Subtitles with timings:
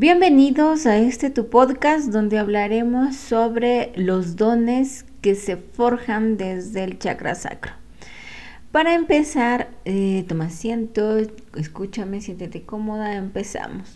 [0.00, 6.98] Bienvenidos a este tu podcast donde hablaremos sobre los dones que se forjan desde el
[6.98, 7.72] chakra sacro.
[8.72, 11.18] Para empezar, eh, toma asiento,
[11.54, 13.94] escúchame, siéntete cómoda, empezamos.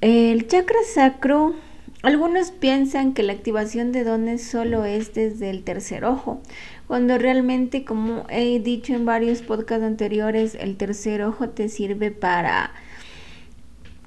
[0.00, 1.56] El chakra sacro,
[2.04, 6.40] algunos piensan que la activación de dones solo es desde el tercer ojo,
[6.86, 12.70] cuando realmente, como he dicho en varios podcasts anteriores, el tercer ojo te sirve para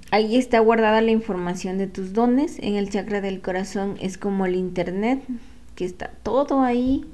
[0.10, 2.60] Ahí está guardada la información de tus dones.
[2.60, 5.22] En el chakra del corazón es como el internet,
[5.76, 7.06] que está todo ahí.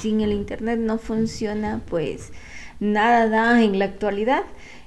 [0.00, 2.32] Sin el internet no funciona, pues
[2.80, 4.44] nada da en la actualidad.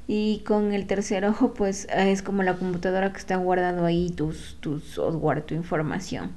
[0.08, 4.58] Y con el tercer ojo, pues es como la computadora que está guardando ahí tus,
[4.60, 6.32] tu software, tu información.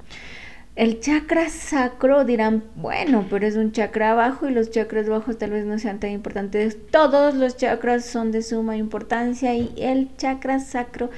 [0.79, 5.51] El chakra sacro dirán, bueno, pero es un chakra bajo y los chakras bajos tal
[5.51, 6.77] vez no sean tan importantes.
[6.89, 11.09] Todos los chakras son de suma importancia y el chakra sacro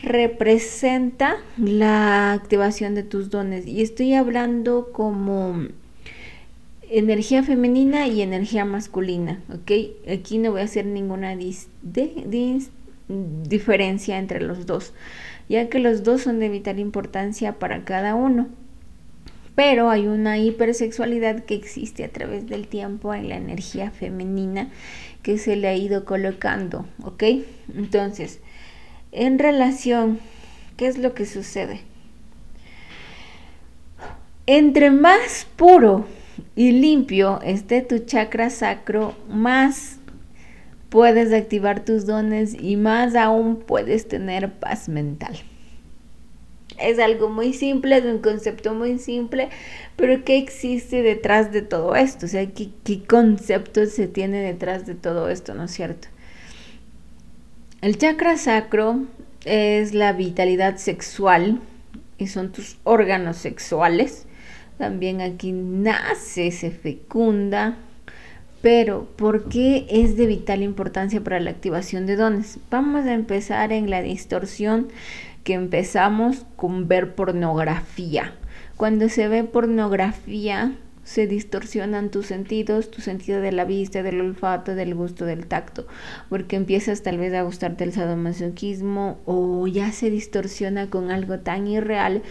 [0.00, 3.66] representa la activación de tus dones.
[3.66, 5.56] Y estoy hablando como
[6.88, 9.40] energía femenina y energía masculina.
[10.08, 11.36] Aquí no voy a hacer ninguna
[13.08, 14.92] diferencia entre los dos,
[15.48, 18.46] ya que los dos son de vital importancia para cada uno
[19.60, 24.70] pero hay una hipersexualidad que existe a través del tiempo en la energía femenina
[25.22, 27.24] que se le ha ido colocando, ¿ok?
[27.76, 28.40] Entonces,
[29.12, 30.18] en relación,
[30.78, 31.82] ¿qué es lo que sucede?
[34.46, 36.06] Entre más puro
[36.56, 39.98] y limpio esté tu chakra sacro, más
[40.88, 45.36] puedes activar tus dones y más aún puedes tener paz mental
[46.80, 49.48] es algo muy simple, es un concepto muy simple,
[49.96, 52.26] pero ¿qué existe detrás de todo esto?
[52.26, 56.08] O sea, ¿qué, qué concepto se tiene detrás de todo esto, no es cierto?
[57.80, 59.06] El chakra sacro
[59.44, 61.60] es la vitalidad sexual
[62.18, 64.26] y son tus órganos sexuales.
[64.78, 67.76] También aquí nace, se fecunda.
[68.62, 72.58] Pero, ¿por qué es de vital importancia para la activación de dones?
[72.70, 74.88] Vamos a empezar en la distorsión
[75.44, 78.34] que empezamos con ver pornografía.
[78.76, 80.72] Cuando se ve pornografía,
[81.04, 85.86] se distorsionan tus sentidos, tu sentido de la vista, del olfato, del gusto, del tacto,
[86.28, 91.66] porque empiezas tal vez a gustarte el sadomasoquismo o ya se distorsiona con algo tan
[91.66, 92.22] irreal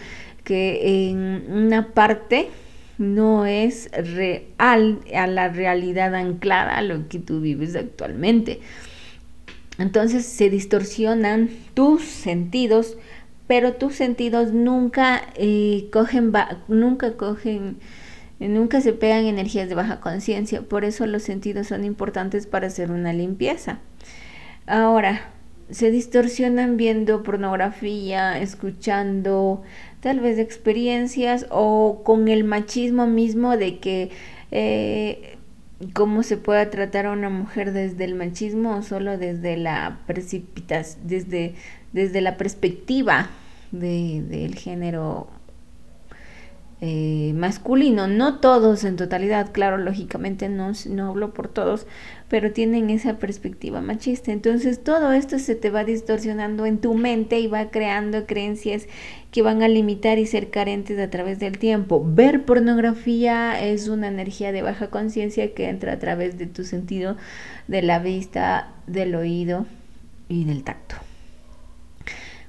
[0.44, 2.48] que en una parte
[2.96, 8.60] no es real a la realidad anclada a lo que tú vives actualmente.
[9.80, 12.98] Entonces se distorsionan tus sentidos,
[13.46, 16.32] pero tus sentidos nunca eh, cogen,
[16.68, 17.78] nunca cogen,
[18.38, 20.60] nunca se pegan energías de baja conciencia.
[20.60, 23.78] Por eso los sentidos son importantes para hacer una limpieza.
[24.66, 25.30] Ahora,
[25.70, 29.62] se distorsionan viendo pornografía, escuchando
[30.00, 34.10] tal vez experiencias o con el machismo mismo de que
[34.50, 35.38] eh,
[35.92, 41.06] cómo se puede tratar a una mujer desde el machismo o solo desde la precipitación,
[41.06, 41.54] desde,
[41.92, 43.30] desde la perspectiva
[43.72, 45.28] de, del género
[46.82, 51.86] eh, masculino, no todos en totalidad, claro, lógicamente no, no hablo por todos,
[52.28, 54.32] pero tienen esa perspectiva machista.
[54.32, 58.86] Entonces todo esto se te va distorsionando en tu mente y va creando creencias
[59.30, 62.02] que van a limitar y ser carentes a través del tiempo.
[62.02, 67.18] Ver pornografía es una energía de baja conciencia que entra a través de tu sentido
[67.68, 69.66] de la vista, del oído
[70.28, 70.96] y del tacto.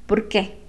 [0.06, 0.61] ¿Por qué?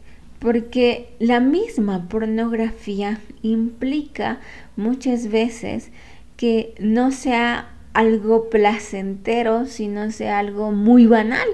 [0.43, 4.41] Porque la misma pornografía implica
[4.75, 5.93] muchas veces
[6.37, 11.47] que no sea algo placentero, sino sea algo muy banal.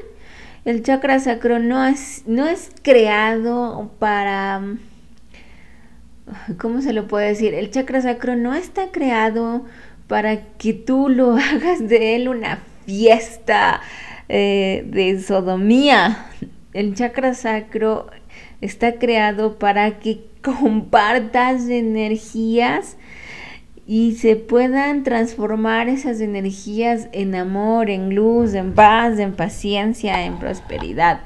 [0.65, 4.63] El chakra sacro no es, no es creado para...
[6.57, 7.53] ¿Cómo se lo puede decir?
[7.53, 9.67] El chakra sacro no está creado
[10.07, 13.83] para que tú lo hagas de él una fiesta
[14.31, 16.27] eh, de sodomía.
[16.73, 18.11] El chakra sacro
[18.61, 22.97] está creado para que compartas energías
[23.87, 30.39] y se puedan transformar esas energías en amor, en luz, en paz, en paciencia, en
[30.39, 31.23] prosperidad.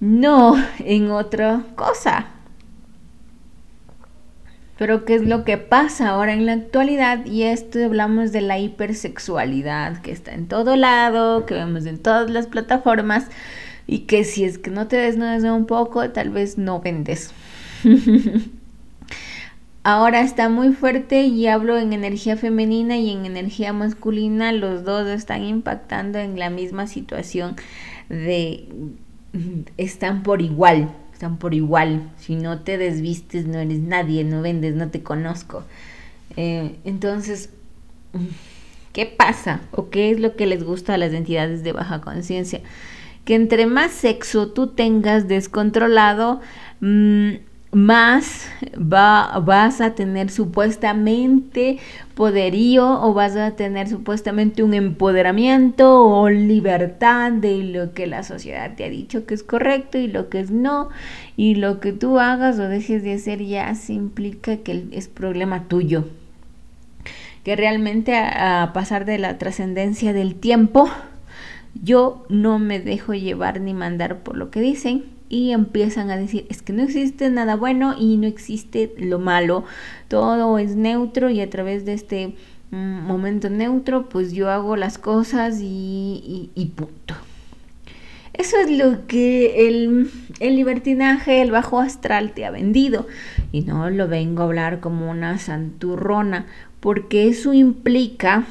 [0.00, 2.28] No en otra cosa.
[4.78, 7.26] Pero ¿qué es lo que pasa ahora en la actualidad?
[7.26, 12.30] Y esto hablamos de la hipersexualidad que está en todo lado, que vemos en todas
[12.30, 13.26] las plataformas
[13.88, 17.32] y que si es que no te desnudas un poco, tal vez no vendes.
[19.82, 25.08] Ahora está muy fuerte y hablo en energía femenina y en energía masculina, los dos
[25.08, 27.56] están impactando en la misma situación
[28.10, 28.68] de
[29.78, 32.10] están por igual, están por igual.
[32.18, 35.64] Si no te desvistes, no eres nadie, no vendes, no te conozco.
[36.36, 37.48] Eh, entonces,
[38.92, 39.62] ¿qué pasa?
[39.70, 42.60] ¿O qué es lo que les gusta a las entidades de baja conciencia?
[43.28, 46.40] Que entre más sexo tú tengas descontrolado,
[46.80, 47.32] mm,
[47.72, 51.76] más va, vas a tener supuestamente
[52.14, 58.74] poderío o vas a tener supuestamente un empoderamiento o libertad de lo que la sociedad
[58.76, 60.88] te ha dicho que es correcto y lo que es no.
[61.36, 65.68] Y lo que tú hagas o dejes de hacer ya se implica que es problema
[65.68, 66.06] tuyo.
[67.44, 70.88] Que realmente a pasar de la trascendencia del tiempo
[71.82, 76.46] yo no me dejo llevar ni mandar por lo que dicen y empiezan a decir,
[76.48, 79.64] es que no existe nada bueno y no existe lo malo,
[80.08, 82.34] todo es neutro y a través de este
[82.70, 87.14] mm, momento neutro, pues yo hago las cosas y, y, punto.
[88.32, 93.08] Eso es lo que el, el, libertinaje, el bajo astral te ha vendido.
[93.50, 96.46] Y no lo vengo a hablar como una santurrona,
[96.78, 98.44] porque eso implica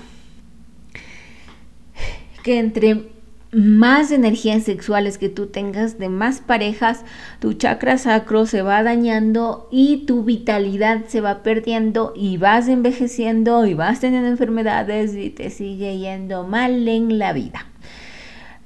[2.44, 3.17] que entre
[3.58, 7.04] más energías sexuales que tú tengas, de más parejas,
[7.40, 13.66] tu chakra sacro se va dañando y tu vitalidad se va perdiendo y vas envejeciendo
[13.66, 17.66] y vas teniendo enfermedades y te sigue yendo mal en la vida.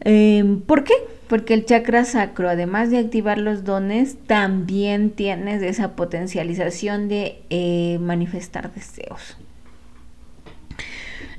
[0.01, 0.93] Em, ¿Por qué?
[1.29, 7.97] Porque el chakra sacro, además de activar los dones, también tienes esa potencialización de eh,
[8.01, 9.37] manifestar deseos.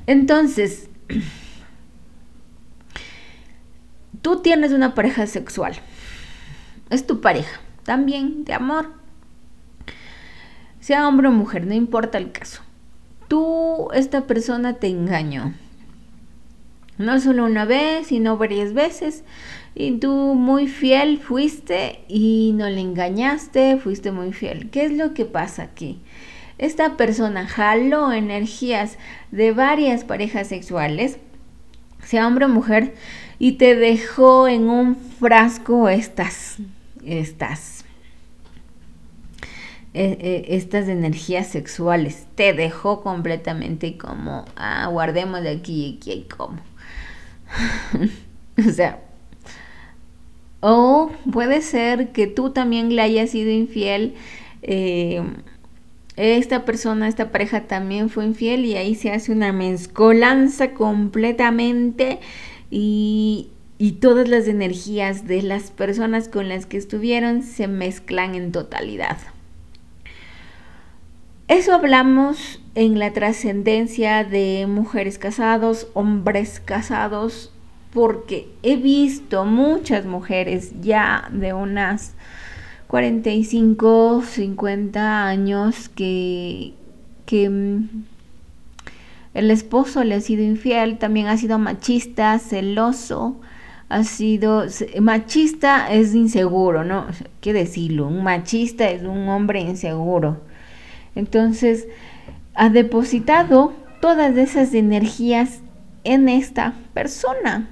[0.07, 0.89] Entonces,
[4.23, 5.75] tú tienes una pareja sexual,
[6.91, 8.91] es tu pareja, también de amor,
[10.81, 12.63] sea hombre o mujer, no importa el caso.
[13.29, 15.55] Tú, esta persona te engañó.
[16.99, 19.25] No solo una vez, sino varias veces.
[19.75, 24.71] Y tú muy fiel fuiste y no le engañaste, fuiste muy fiel.
[24.71, 26.01] ¿Qué es lo que pasa aquí?
[26.59, 28.99] Esta persona jaló energías
[29.31, 31.19] de varias parejas sexuales,
[32.05, 32.95] sea hombre o mujer,
[33.43, 36.59] y te dejó en un frasco estas,
[37.05, 37.85] estas,
[39.95, 42.29] e, e, estas energías sexuales.
[42.37, 46.61] Te dejó completamente como, ah, guardemos de aquí y aquí como.
[48.69, 49.01] o sea,
[50.61, 54.15] o puede ser que tú también le hayas sido infiel.
[54.63, 55.21] Eh,
[56.15, 62.21] esta persona, esta pareja también fue infiel y ahí se hace una mezcolanza completamente
[62.73, 63.51] y,
[64.01, 69.19] todas las energías de las personas con las que estuvieron se mezclan en totalidad.
[71.49, 77.53] Eso hablamos en la trascendencia de mujeres casados, hombres casados,
[77.93, 82.15] porque he visto muchas mujeres ya de unas
[82.87, 86.73] 45, 50 años que,
[87.27, 88.05] que mm,
[89.35, 93.41] el esposo le ha sido infiel, también ha sido machista, celoso,
[93.89, 94.65] ha sido
[95.01, 97.07] machista es inseguro, ¿no?
[97.41, 98.07] ¿Qué decirlo?
[98.07, 100.41] Un machista es un hombre inseguro.
[101.15, 101.89] Entonces,
[102.55, 105.61] ha depositado todas esas energías
[106.05, 107.69] en esta persona,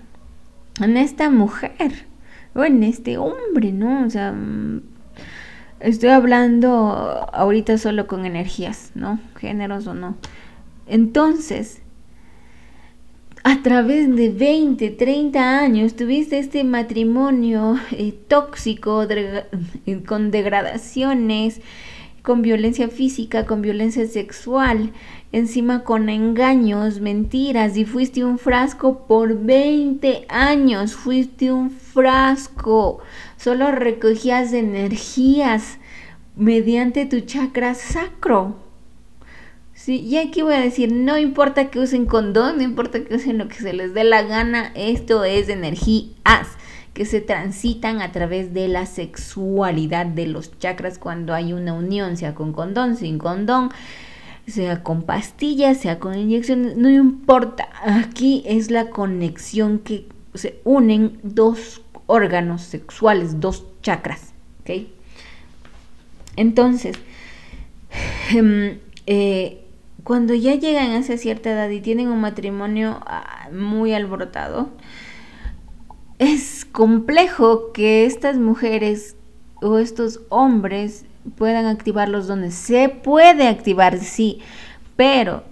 [0.80, 2.06] en esta mujer
[2.54, 4.04] o en este hombre, ¿no?
[4.06, 4.82] O sea, mm,
[5.80, 9.18] estoy hablando ahorita solo con energías, ¿no?
[9.36, 10.16] Géneros o no.
[10.90, 11.82] Entonces,
[13.44, 21.60] a través de 20, 30 años tuviste este matrimonio eh, tóxico, eh, con degradaciones,
[22.22, 24.92] con violencia física, con violencia sexual,
[25.30, 32.98] encima con engaños, mentiras, y fuiste un frasco por 20 años, fuiste un frasco,
[33.36, 35.78] solo recogías energías
[36.34, 38.69] mediante tu chakra sacro.
[39.82, 43.38] Sí, y aquí voy a decir, no importa que usen condón, no importa que usen
[43.38, 46.48] lo que se les dé la gana, esto es energías
[46.92, 52.18] que se transitan a través de la sexualidad de los chakras cuando hay una unión,
[52.18, 53.70] sea con condón, sin condón,
[54.46, 61.18] sea con pastillas, sea con inyecciones, no importa, aquí es la conexión que se unen
[61.22, 64.88] dos órganos sexuales, dos chakras, ¿ok?
[66.36, 66.98] Entonces,
[68.34, 69.64] em, eh,
[70.04, 74.70] cuando ya llegan a esa cierta edad y tienen un matrimonio ah, muy alborotado,
[76.18, 79.16] es complejo que estas mujeres
[79.62, 81.04] o estos hombres
[81.36, 82.54] puedan activar los dones.
[82.54, 84.40] Se puede activar, sí,
[84.96, 85.44] pero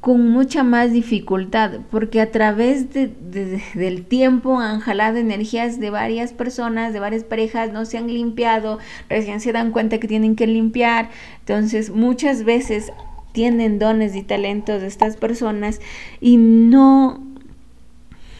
[0.00, 6.92] con mucha más dificultad, porque a través del tiempo han jalado energías de varias personas,
[6.92, 11.10] de varias parejas, no se han limpiado, recién se dan cuenta que tienen que limpiar,
[11.40, 12.92] entonces muchas veces
[13.36, 15.82] tienen dones y talentos de estas personas
[16.22, 17.22] y no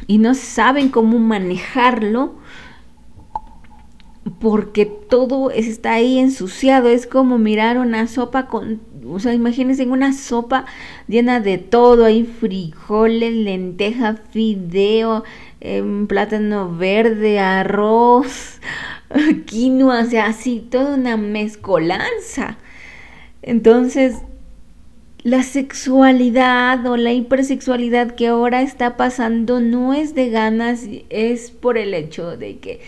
[0.07, 2.37] y no saben cómo manejarlo
[4.41, 10.15] porque todo está ahí ensuciado, es como mirar una sopa con, o sea, imagínense una
[10.15, 10.65] sopa
[11.09, 15.25] llena de todo, hay frijoles, lenteja, fideo,
[15.61, 18.61] em, plátano verde, arroz,
[19.45, 22.57] quinoa, o sea, así, toda una mezcolanza.
[23.43, 24.23] Entonces,
[25.27, 31.79] la sexualidad o la hipersexualidad que ahora está pasando no es de ganas, es por
[31.79, 32.81] el hecho de que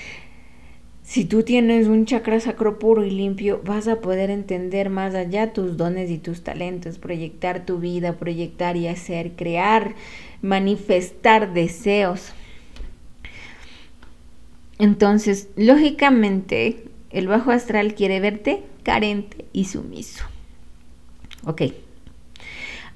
[1.03, 5.53] si tú tienes un chakra sacro puro y limpio, vas a poder entender más allá
[5.53, 9.97] tus dones y tus talentos, proyectar tu vida, proyectar y hacer, crear,
[10.41, 12.31] manifestar deseos.
[14.79, 20.23] Entonces, lógicamente, el bajo astral quiere verte carente y sumiso.
[21.45, 21.63] Ok.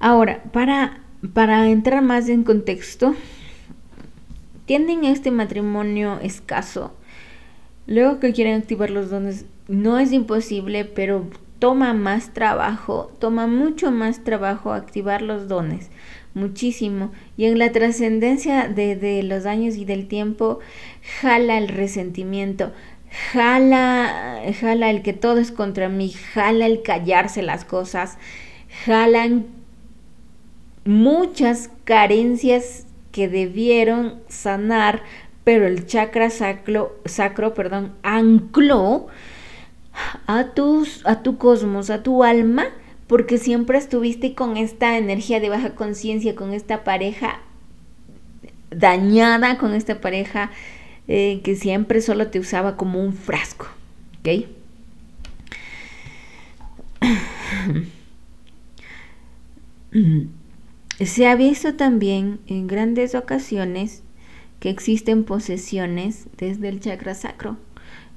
[0.03, 0.99] Ahora, para,
[1.33, 3.15] para entrar más en contexto,
[4.65, 6.91] tienen este matrimonio escaso
[7.85, 11.27] Luego que quieren activar los dones, no es imposible, pero
[11.59, 15.89] toma más trabajo, toma mucho más trabajo activar los dones,
[16.33, 17.11] muchísimo.
[17.35, 20.59] Y en la trascendencia de, los años y del tiempo,
[21.19, 22.71] jala el resentimiento,
[23.33, 28.17] jala, jala el que todo es contra mí, jala el callarse las cosas,
[28.85, 29.45] jalan
[30.85, 35.03] muchas carencias que debieron sanar
[35.43, 39.07] pero el chakra sacro, sacro perdón, ancló
[40.25, 42.67] a, tus, a tu cosmos, a tu alma,
[43.07, 47.41] porque siempre estuviste con esta energía de baja conciencia, con esta pareja
[48.71, 50.51] dañada, con esta pareja
[51.07, 53.67] eh, que siempre solo te usaba como un frasco.
[54.19, 54.47] ¿Ok?
[60.99, 64.03] Se ha visto también en grandes ocasiones
[64.59, 67.57] que existen posesiones desde el chakra sacro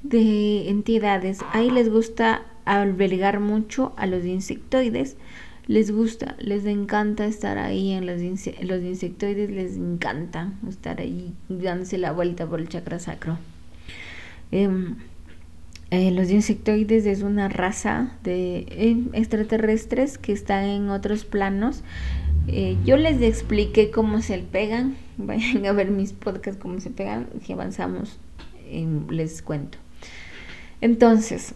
[0.02, 1.38] de entidades.
[1.52, 5.16] Ahí les gusta albergar mucho a los insectoides.
[5.66, 8.20] Les gusta, les encanta estar ahí en los,
[8.62, 13.38] los insectoides, les encanta estar ahí dándose la vuelta por el chakra sacro.
[14.52, 14.96] Em,
[15.90, 21.82] eh, los insectoides es una raza de eh, extraterrestres que están en otros planos
[22.48, 24.96] eh, yo les expliqué cómo se pegan.
[25.16, 27.28] Vayan a ver mis podcasts, cómo se pegan.
[27.44, 28.18] Si avanzamos,
[29.10, 29.78] les cuento.
[30.80, 31.54] Entonces,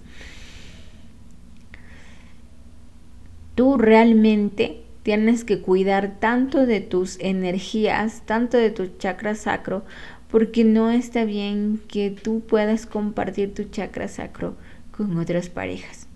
[3.54, 9.85] tú realmente tienes que cuidar tanto de tus energías, tanto de tu chakra sacro,
[10.30, 14.54] porque no está bien que tú puedas compartir tu chakra sacro
[14.92, 16.10] con otras parejas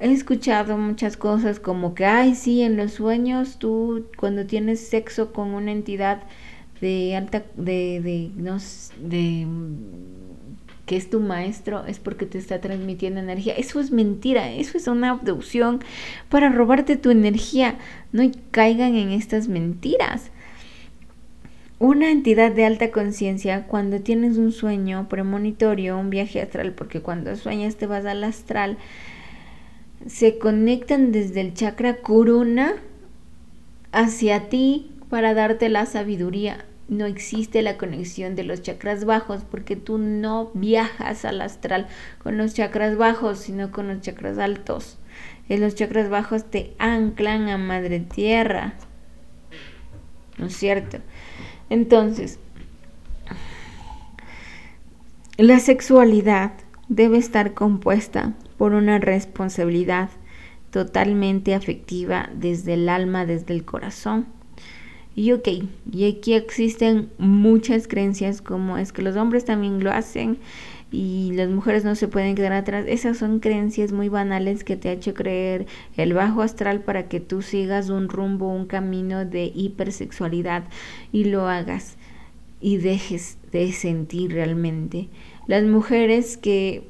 [0.00, 5.32] he escuchado muchas cosas como que, ay, sí, en los sueños tú cuando tienes sexo
[5.32, 6.22] con una entidad
[6.80, 8.58] de alta, de, de, no,
[9.00, 9.46] de,
[10.86, 13.54] que es tu maestro, es porque te está transmitiendo energía.
[13.54, 15.80] Eso es mentira, eso es una abducción
[16.28, 17.76] para robarte tu energía.
[18.12, 20.30] No caigan en estas mentiras.
[21.80, 27.36] Una entidad de alta conciencia, cuando tienes un sueño premonitorio, un viaje astral, porque cuando
[27.36, 28.78] sueñas te vas al astral,
[30.08, 32.74] se conectan desde el chakra corona
[33.92, 36.64] hacia ti para darte la sabiduría.
[36.88, 41.88] No existe la conexión de los chakras bajos porque tú no viajas al astral
[42.22, 44.98] con los chakras bajos, sino con los chakras altos.
[45.50, 48.74] En los chakras bajos te anclan a madre tierra.
[50.38, 50.98] ¿No es cierto?
[51.68, 52.38] Entonces,
[55.36, 56.52] la sexualidad
[56.88, 60.10] debe estar compuesta por una responsabilidad
[60.70, 64.26] totalmente afectiva desde el alma, desde el corazón.
[65.14, 65.48] Y ok,
[65.90, 70.38] y aquí existen muchas creencias como es que los hombres también lo hacen
[70.92, 72.84] y las mujeres no se pueden quedar atrás.
[72.86, 77.20] Esas son creencias muy banales que te ha hecho creer el bajo astral para que
[77.20, 80.64] tú sigas un rumbo, un camino de hipersexualidad
[81.10, 81.96] y lo hagas
[82.60, 85.08] y dejes de sentir realmente.
[85.46, 86.84] Las mujeres que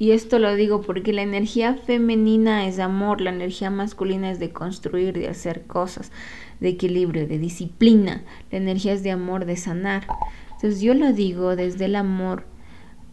[0.00, 4.52] y esto lo digo porque la energía femenina es amor, la energía masculina es de
[4.52, 6.12] construir, de hacer cosas,
[6.60, 8.22] de equilibrio, de disciplina.
[8.52, 10.06] La energía es de amor, de sanar.
[10.52, 12.44] Entonces yo lo digo desde el amor,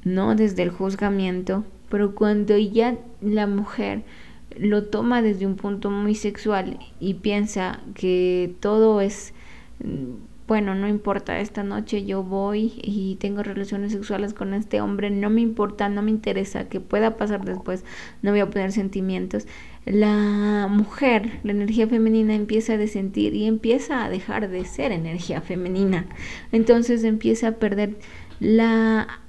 [0.04, 4.04] no desde el juzgamiento, pero cuando ya la mujer
[4.56, 9.34] lo toma desde un punto muy sexual y piensa que todo es
[10.48, 15.32] bueno, no importa, esta noche yo voy y tengo relaciones sexuales con este hombre, no
[15.32, 17.84] me importa, no me interesa, que pueda pasar después,
[18.22, 19.48] no voy a poner sentimientos.
[19.86, 25.42] La mujer, la energía femenina empieza a desentir y empieza a dejar de ser energía
[25.42, 26.06] femenina.
[26.52, 27.98] Entonces empieza a perder
[28.40, 29.22] la,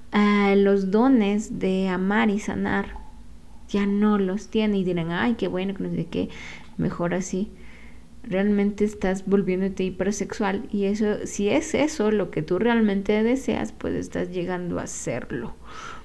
[0.57, 2.99] los dones de amar y sanar.
[3.69, 6.29] Ya no los tiene y dirán, ay, qué bueno, que no sé qué,
[6.77, 7.51] mejor así
[8.27, 13.95] realmente estás volviéndote hipersexual y eso, si es eso lo que tú realmente deseas, pues
[13.95, 15.55] estás llegando a hacerlo.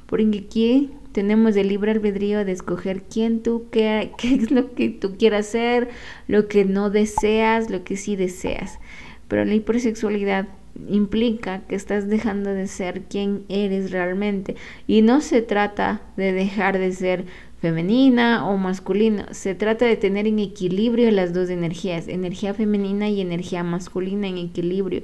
[0.05, 4.89] Porque aquí tenemos el libre albedrío de escoger quién tú, qué, qué es lo que
[4.89, 5.89] tú quieras hacer,
[6.27, 8.79] lo que no deseas, lo que sí deseas.
[9.27, 10.47] Pero la hipersexualidad
[10.87, 14.55] implica que estás dejando de ser quien eres realmente.
[14.87, 17.25] Y no se trata de dejar de ser
[17.61, 19.27] femenina o masculina.
[19.33, 24.39] Se trata de tener en equilibrio las dos energías, energía femenina y energía masculina en
[24.39, 25.03] equilibrio,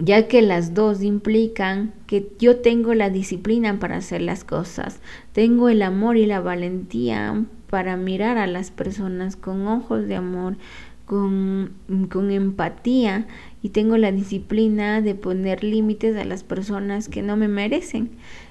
[0.00, 5.00] ya que las dos implican que yo tengo la disciplina para hacer las cosas,
[5.32, 10.56] tengo el amor y la valentía para mirar a las personas con ojos de amor,
[11.04, 11.72] con,
[12.10, 13.26] con empatía
[13.62, 18.10] y tengo la disciplina de poner límites a las personas que no me merecen.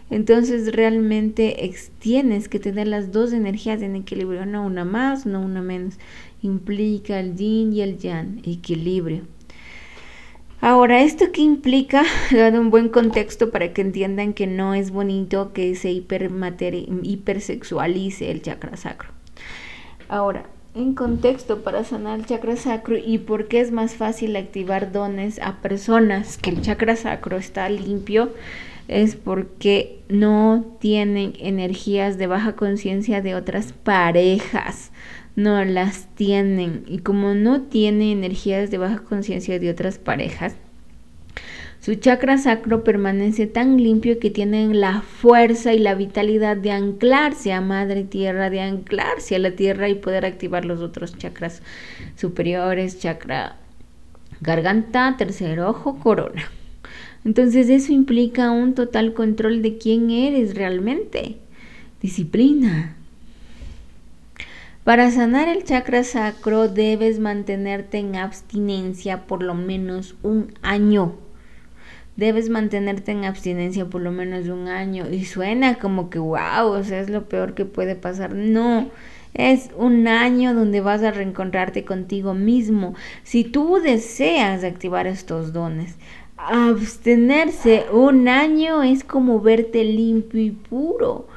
[0.09, 5.61] Entonces realmente tienes que tener las dos energías en equilibrio, no una más, no una
[5.61, 5.95] menos.
[6.41, 9.23] Implica el yin y el yang, equilibrio.
[10.61, 12.03] Ahora, ¿esto qué implica?
[12.31, 18.41] Dado un buen contexto para que entiendan que no es bonito que se hipersexualice el
[18.41, 19.09] chakra sacro.
[20.07, 20.45] Ahora,
[20.75, 25.39] en contexto para sanar el chakra sacro y por qué es más fácil activar dones
[25.39, 28.33] a personas que el chakra sacro está limpio,
[28.87, 34.91] es porque no tienen energías de baja conciencia de otras parejas.
[35.35, 36.83] No las tienen.
[36.87, 40.55] Y como no tienen energías de baja conciencia de otras parejas,
[41.85, 47.53] su chakra sacro permanece tan limpio que tienen la fuerza y la vitalidad de anclarse
[47.53, 51.61] a Madre Tierra, de anclarse a la Tierra y poder activar los otros chakras
[52.15, 53.57] superiores, chakra
[54.41, 56.49] garganta, tercer ojo, corona.
[57.25, 61.37] Entonces eso implica un total control de quién eres realmente.
[62.01, 62.95] Disciplina.
[64.83, 71.15] Para sanar el chakra sacro debes mantenerte en abstinencia por lo menos un año.
[72.15, 75.09] Debes mantenerte en abstinencia por lo menos un año.
[75.09, 78.35] Y suena como que, wow, o sea, es lo peor que puede pasar.
[78.35, 78.91] No,
[79.33, 82.93] es un año donde vas a reencontrarte contigo mismo.
[83.23, 85.95] Si tú deseas activar estos dones,
[86.37, 91.27] abstenerse un año es como verte limpio y puro.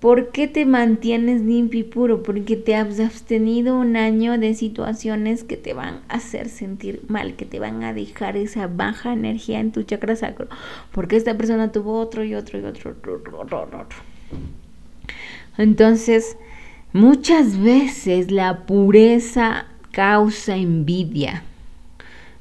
[0.00, 2.22] ¿Por qué te mantienes limpio y puro?
[2.22, 7.36] Porque te has abstenido un año de situaciones que te van a hacer sentir mal,
[7.36, 10.48] que te van a dejar esa baja energía en tu chakra sacro.
[10.92, 13.86] Porque esta persona tuvo otro y otro y otro, otro.
[15.56, 16.36] Entonces,
[16.92, 21.44] muchas veces la pureza causa envidia.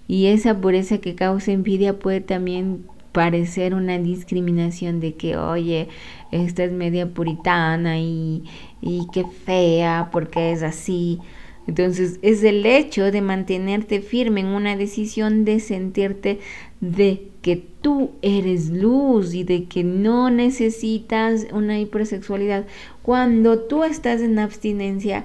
[0.08, 5.88] Y esa pureza que causa envidia puede también parecer una discriminación de que, oye,
[6.32, 8.44] esta es media puritana y,
[8.82, 11.20] y qué fea porque es así.
[11.68, 16.40] Entonces es el hecho de mantenerte firme en una decisión de sentirte
[16.82, 22.66] de que tú eres luz y de que no necesitas una hipersexualidad.
[23.02, 25.24] Cuando tú estás en abstinencia,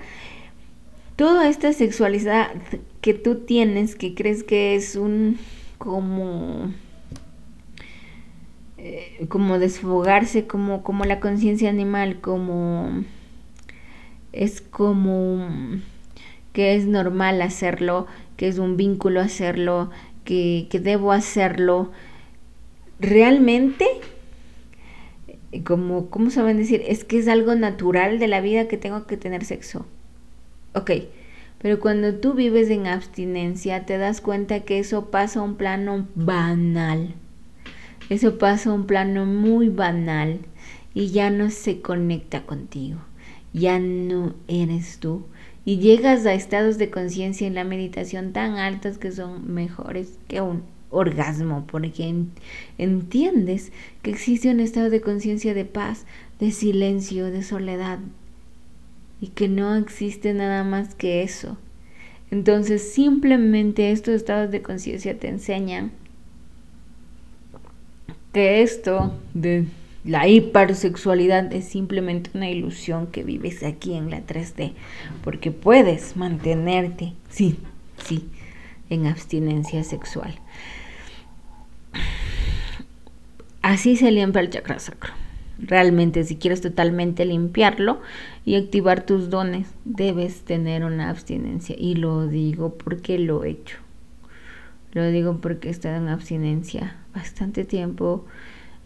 [1.16, 2.50] toda esta sexualidad
[3.00, 5.38] que tú tienes, que crees que es un
[5.78, 6.72] como
[8.80, 13.04] eh, como desfogarse, como, como la conciencia animal, como
[14.32, 15.48] es como
[16.52, 18.06] que es normal hacerlo,
[18.36, 19.90] que es un vínculo hacerlo,
[20.24, 21.90] que, que debo hacerlo.
[23.00, 23.84] Realmente,
[25.64, 26.82] como, ¿cómo saben decir?
[26.86, 29.86] Es que es algo natural de la vida que tengo que tener sexo.
[30.74, 30.92] Ok,
[31.60, 36.06] pero cuando tú vives en abstinencia te das cuenta que eso pasa a un plano
[36.14, 37.14] banal.
[38.10, 40.40] Eso pasa a un plano muy banal
[40.94, 43.00] y ya no se conecta contigo.
[43.52, 45.26] Ya no eres tú.
[45.64, 50.40] Y llegas a estados de conciencia en la meditación tan altos que son mejores que
[50.40, 52.24] un orgasmo, porque
[52.78, 56.06] entiendes que existe un estado de conciencia de paz,
[56.38, 57.98] de silencio, de soledad,
[59.20, 61.56] y que no existe nada más que eso.
[62.30, 65.92] Entonces simplemente estos estados de conciencia te enseñan
[68.32, 69.66] que esto de
[70.04, 74.72] la hipersexualidad es simplemente una ilusión que vives aquí en la 3D,
[75.24, 77.58] porque puedes mantenerte, sí,
[78.04, 78.28] sí,
[78.90, 80.34] en abstinencia sexual.
[83.60, 85.17] Así se limpia el chakra sacro.
[85.58, 88.00] Realmente, si quieres totalmente limpiarlo
[88.44, 91.74] y activar tus dones, debes tener una abstinencia.
[91.78, 93.78] Y lo digo porque lo he hecho.
[94.92, 98.24] Lo digo porque he estado en abstinencia bastante tiempo,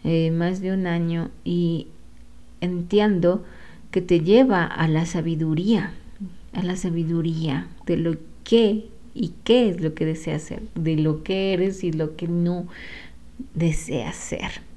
[0.03, 1.87] eh, más de un año, y
[2.59, 3.43] entiendo
[3.91, 5.93] que te lleva a la sabiduría,
[6.53, 11.23] a la sabiduría de lo que y qué es lo que deseas ser, de lo
[11.23, 12.67] que eres y lo que no
[13.53, 14.72] deseas ser.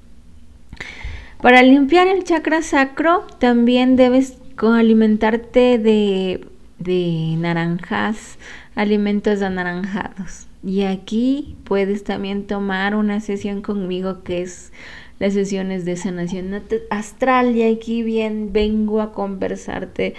[1.41, 6.45] Para limpiar el chakra sacro también debes alimentarte de,
[6.79, 8.39] de naranjas,
[8.75, 10.47] alimentos anaranjados.
[10.63, 14.73] Y aquí puedes también tomar una sesión conmigo que es
[15.19, 20.15] las sesiones de sanación astral y aquí bien vengo a conversarte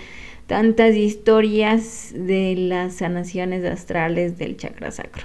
[0.47, 5.25] tantas historias de las sanaciones astrales del chakra sacro.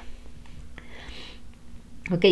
[2.11, 2.25] Ok.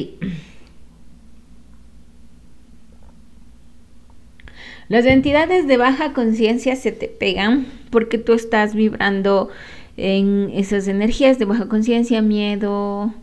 [4.91, 9.47] Las entidades de baja conciencia se te pegan porque tú estás vibrando
[9.95, 13.13] en esas energías de baja conciencia, miedo,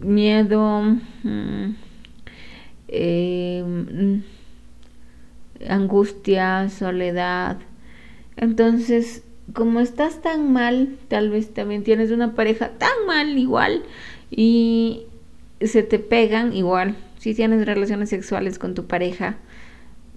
[0.00, 0.82] miedo,
[1.24, 1.74] mm,
[2.88, 4.22] em,
[5.68, 7.58] angustia, soledad.
[8.38, 13.82] Entonces, como estás tan mal, tal vez también tienes una pareja tan mal igual
[14.30, 15.02] y
[15.60, 16.96] se te pegan igual.
[17.18, 19.36] Si tienes relaciones sexuales con tu pareja,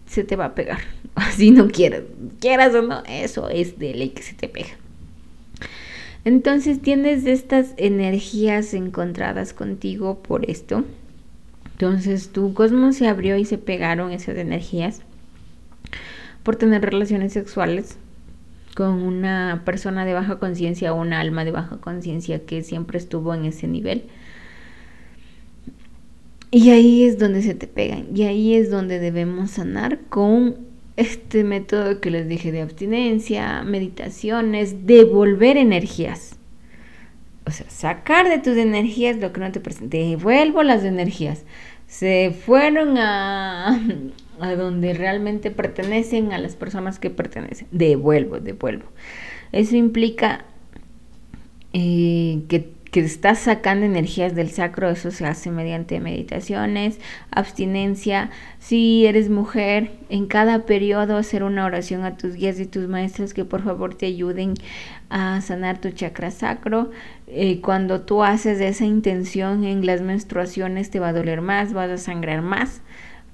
[0.06, 0.80] se te va a pegar.
[1.16, 2.04] Así no quieras,
[2.40, 4.70] quieras o no, eso es de ley que se te pega.
[6.26, 10.84] Entonces tienes estas energías encontradas contigo por esto.
[11.74, 15.02] Entonces tu cosmos se abrió y se pegaron esas energías
[16.42, 17.98] por tener relaciones sexuales
[18.76, 23.34] con una persona de baja conciencia o una alma de baja conciencia que siempre estuvo
[23.34, 24.06] en ese nivel.
[26.52, 28.08] Y ahí es donde se te pegan.
[28.16, 30.58] Y ahí es donde debemos sanar con
[30.98, 36.38] este método que les dije de abstinencia, meditaciones, devolver energías.
[37.46, 39.98] O sea, sacar de tus energías lo que no te presente.
[39.98, 41.44] Devuelvo las energías.
[41.88, 43.80] Se fueron a,
[44.40, 47.68] a donde realmente pertenecen, a las personas que pertenecen.
[47.72, 48.86] Devuelvo, devuelvo.
[49.52, 50.46] Eso implica
[51.74, 56.98] eh, que que estás sacando energías del sacro, eso se hace mediante meditaciones,
[57.30, 58.30] abstinencia.
[58.60, 63.34] Si eres mujer, en cada periodo hacer una oración a tus guías y tus maestros
[63.34, 64.54] que por favor te ayuden
[65.10, 66.90] a sanar tu chakra sacro.
[67.28, 71.90] Eh, cuando tú haces esa intención en las menstruaciones te va a doler más, vas
[71.90, 72.82] a sangrar más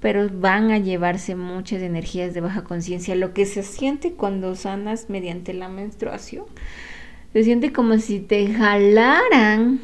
[0.00, 5.08] pero van a llevarse muchas energías de baja conciencia, lo que se siente cuando sanas
[5.08, 6.46] mediante la menstruación
[7.32, 9.80] se siente como si te jalaran,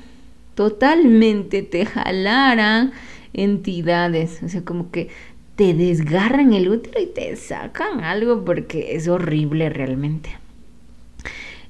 [0.54, 2.92] totalmente te jalaran
[3.32, 5.08] entidades, o sea, como que
[5.56, 10.30] te desgarran el útero y te sacan algo porque es horrible realmente.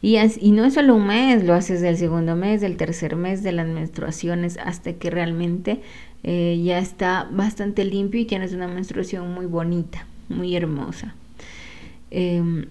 [0.01, 3.43] Y, y no es solo un mes, lo haces del segundo mes, del tercer mes
[3.43, 5.81] de las menstruaciones hasta que realmente
[6.23, 11.15] eh, ya está bastante limpio y tienes una menstruación muy bonita, muy hermosa.
[12.11, 12.67] Em,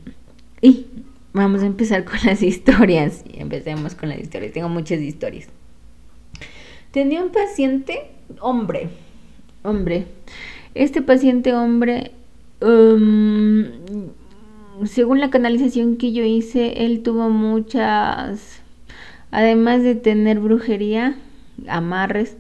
[0.62, 0.86] y
[1.34, 3.24] Vamos a empezar con las historias.
[3.34, 4.54] Empecemos con las historias.
[4.54, 5.48] Tengo muchas historias.
[6.92, 8.90] Tenía un paciente hombre.
[9.64, 10.06] Hombre.
[10.74, 12.12] Este paciente hombre,
[12.62, 13.66] um,
[14.86, 18.62] según la canalización que yo hice, él tuvo muchas,
[19.32, 21.18] además de tener brujería,
[21.68, 22.38] amarres,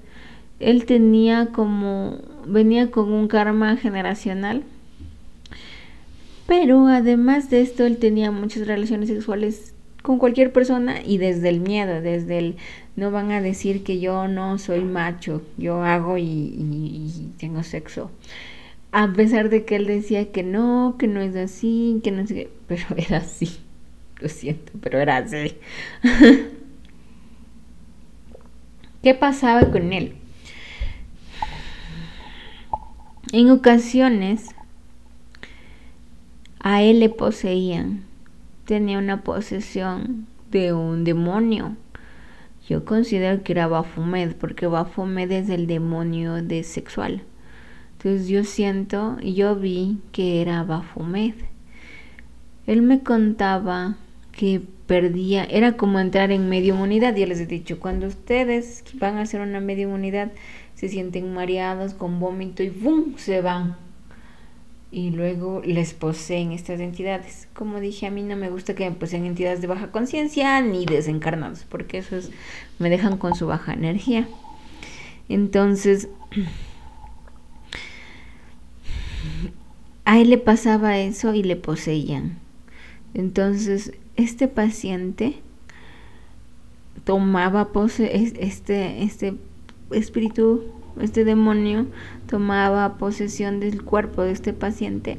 [0.59, 4.63] él tenía como, venía con un karma generacional
[6.47, 11.59] pero además de esto, él tenía muchas relaciones sexuales con cualquier persona y desde el
[11.59, 12.55] miedo, desde el
[12.95, 18.09] no van a decir que yo no soy macho, yo hago y, tengo sexo.
[18.93, 22.33] A pesar de que él decía que no, que no es así, que no sé
[22.33, 23.57] qué, pero era así.
[24.19, 25.57] Lo siento, pero era así.
[29.03, 30.15] ¿Qué pasaba con él?
[33.33, 34.55] En ocasiones
[36.59, 38.03] a él le poseían.
[38.65, 41.75] Tenía una posesión de un demonio.
[42.67, 47.23] Yo considero que era Bafumed, porque Bafumed es el demonio de sexual.
[47.93, 51.33] Entonces yo siento, yo vi que era Bafumed.
[52.65, 53.95] Él me contaba
[54.33, 57.15] que perdía, era como entrar en medio unidad.
[57.15, 60.31] Ya les he dicho, cuando ustedes van a hacer una medio unidad,
[60.75, 63.15] se sienten mareados con vómito y ¡bum!
[63.15, 63.77] se van
[64.91, 67.47] y luego les poseen estas entidades.
[67.53, 70.85] Como dije, a mí no me gusta que me poseen entidades de baja conciencia ni
[70.85, 72.31] desencarnados, porque esos
[72.79, 74.27] me dejan con su baja energía.
[75.29, 76.07] Entonces,
[80.05, 82.37] a él le pasaba eso y le poseían.
[83.13, 85.35] Entonces, este paciente
[87.03, 89.33] tomaba pose este, este
[89.91, 90.63] espíritu,
[91.01, 91.87] este demonio,
[92.27, 95.17] tomaba posesión del cuerpo de este paciente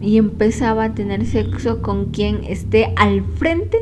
[0.00, 3.78] y empezaba a tener sexo con quien esté al frente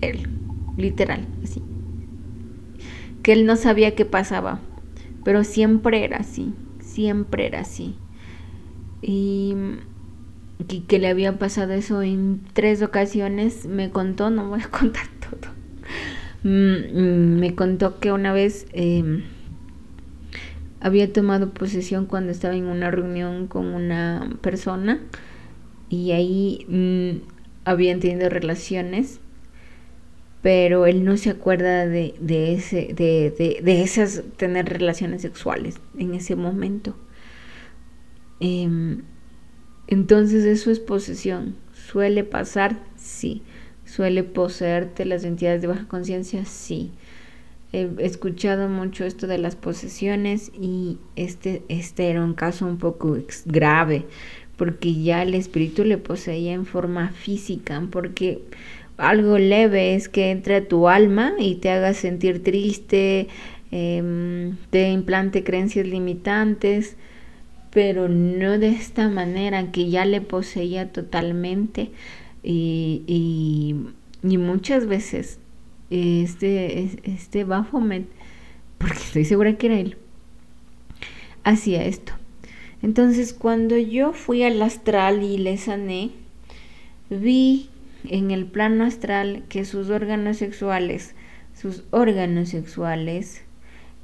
[0.00, 0.28] de él,
[0.76, 1.62] literal, así.
[3.22, 4.60] Que él no sabía qué pasaba,
[5.24, 7.94] pero siempre era así, siempre era así.
[9.02, 9.54] Y,
[10.86, 15.52] que le había pasado eso en tres ocasiones, me contó, no voy a contar todo.
[16.42, 19.22] Mm, mm, me contó que una vez em,
[20.80, 25.00] había tomado posesión cuando estaba en una reunión con una persona
[25.88, 27.24] y ahí mm,
[27.64, 29.20] habían tenido relaciones
[30.42, 32.14] pero él no se acuerda de,
[32.54, 36.96] ese, de, esas tener relaciones sexuales en ese momento.
[38.40, 39.02] Em,
[39.86, 41.56] entonces eso es posesión.
[41.72, 42.78] ¿Suele pasar?
[42.96, 43.42] Sí.
[43.84, 46.46] ¿Suele poseerte las entidades de baja conciencia?
[46.46, 46.92] Sí.
[47.72, 53.16] He escuchado mucho esto de las posesiones y este, este era un caso un poco
[53.46, 54.06] grave
[54.60, 58.42] porque ya el espíritu le poseía en forma física, porque
[58.98, 63.28] algo leve es que entre a tu alma y te haga sentir triste,
[63.70, 66.96] em, te implante creencias limitantes,
[67.70, 71.90] pero no de esta manera que ya le poseía totalmente
[72.42, 75.38] y, y, muchas veces
[75.90, 78.06] este, este Baphomet,
[78.78, 79.96] porque estoy segura que era él,
[81.44, 82.12] hacía esto.
[82.82, 86.12] Entonces cuando yo fui al astral y le sané,
[87.10, 87.68] vi
[88.08, 91.14] en el plano astral que sus órganos sexuales,
[91.54, 93.42] sus órganos sexuales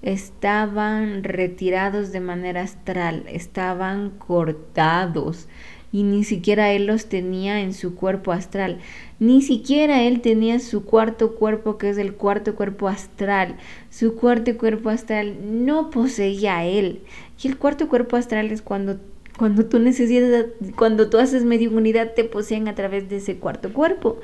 [0.02, 5.48] estaban retirados de manera astral, estaban cortados,
[5.92, 8.78] y ni siquiera él los tenía en su cuerpo astral,
[9.18, 13.56] ni siquiera él tenía su cuarto cuerpo que es el cuarto cuerpo astral,
[13.90, 17.02] su cuarto cuerpo astral no poseía él,
[17.42, 18.98] y el cuarto cuerpo astral es cuando
[19.36, 24.18] cuando tú necesitas, cuando tú haces unidad te poseen a través de ese cuarto cuerpo.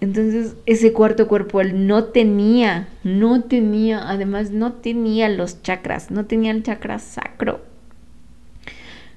[0.00, 6.26] Entonces, ese cuarto cuerpo él no tenía, no tenía, además no tenía los chakras, no
[6.26, 7.60] tenía el chakra sacro.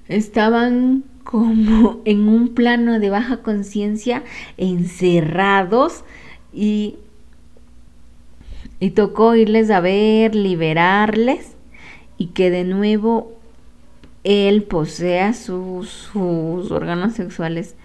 [0.08, 4.24] Estaban como en un plano de baja conciencia,
[4.58, 6.04] encerrados
[6.54, 6.96] y,
[8.80, 11.56] y tocó irles a ver, liberarles
[12.18, 13.38] y que de nuevo
[14.24, 17.76] él posea sus, sus órganos sexuales.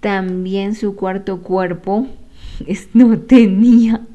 [0.00, 2.06] También su cuarto cuerpo
[2.94, 4.06] no tenía,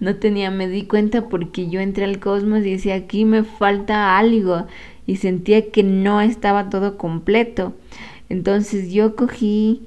[0.00, 4.18] no tenía, me di cuenta porque yo entré al cosmos y decía, aquí me falta
[4.18, 4.66] algo
[5.06, 7.74] y sentía que no estaba todo completo.
[8.28, 9.82] Entonces yo cogí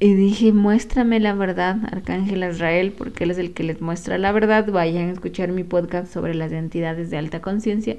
[0.00, 4.30] y dije, muéstrame la verdad, Arcángel Israel, porque él es el que les muestra la
[4.30, 4.70] verdad.
[4.70, 7.96] Vayan a escuchar mi podcast sobre las entidades de alta conciencia.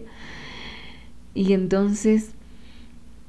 [1.33, 2.31] Y entonces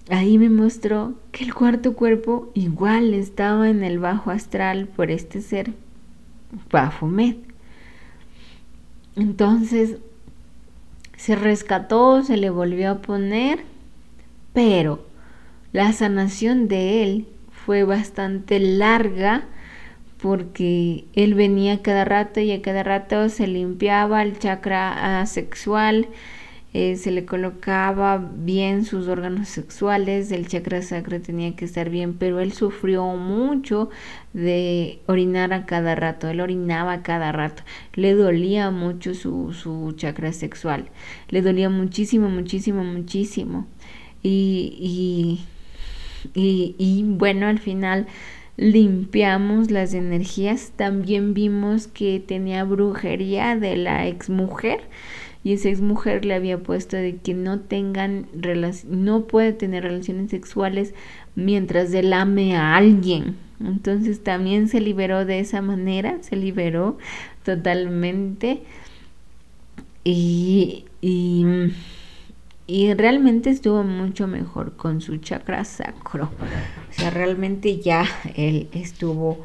[0.08, 5.40] ahí me mostró que el cuarto cuerpo igual estaba en el bajo astral por este
[5.40, 5.72] ser,
[6.70, 7.38] Baphomet.
[9.16, 9.96] Entonces
[11.20, 13.58] se rescató, se le volvió a poner,
[14.54, 15.04] pero
[15.70, 19.42] la sanación de él fue bastante larga
[20.22, 26.08] porque él venía cada rato y a cada rato se limpiaba el chakra sexual,
[26.72, 32.14] eh, se le colocaba bien sus órganos sexuales, el chakra sacro tenía que estar bien,
[32.14, 33.90] pero él sufrió mucho
[34.32, 37.62] de orinar a cada rato, él orinaba a cada rato,
[37.94, 40.90] le dolía mucho su, su chakra sexual,
[41.28, 43.66] le dolía muchísimo, muchísimo, muchísimo.
[44.22, 45.40] y,
[46.34, 48.06] y, bueno, al final
[48.56, 50.72] limpiamos las energías.
[50.76, 54.80] También vimos que tenía brujería de la exmujer
[55.42, 58.26] y esa exmujer le había puesto de que no tengan
[58.88, 60.94] no puede tener relaciones sexuales
[61.34, 63.36] mientras él ame a alguien.
[63.58, 66.98] Entonces también se liberó de esa manera, se liberó
[67.44, 68.62] totalmente
[70.04, 71.44] y, y
[72.70, 76.30] y realmente estuvo mucho mejor con su chakra sacro.
[76.88, 78.04] O sea, realmente ya
[78.36, 79.44] él estuvo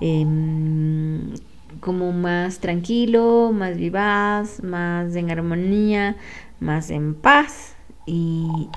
[0.00, 1.34] em,
[1.84, 6.16] como más tranquilo, más vivaz, más en armonía,
[6.58, 7.76] más en paz.
[8.06, 8.68] Y,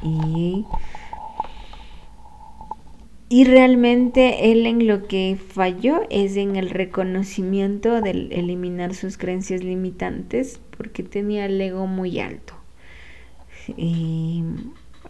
[3.30, 9.64] Y realmente él en lo que falló es en el reconocimiento de eliminar sus creencias
[9.64, 12.54] limitantes porque tenía el ego muy alto.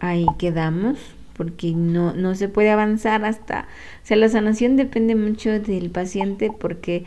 [0.00, 0.98] Ahí quedamos
[1.34, 3.68] porque no, no se puede avanzar hasta,
[4.02, 7.04] o sea, la sanación depende mucho del paciente porque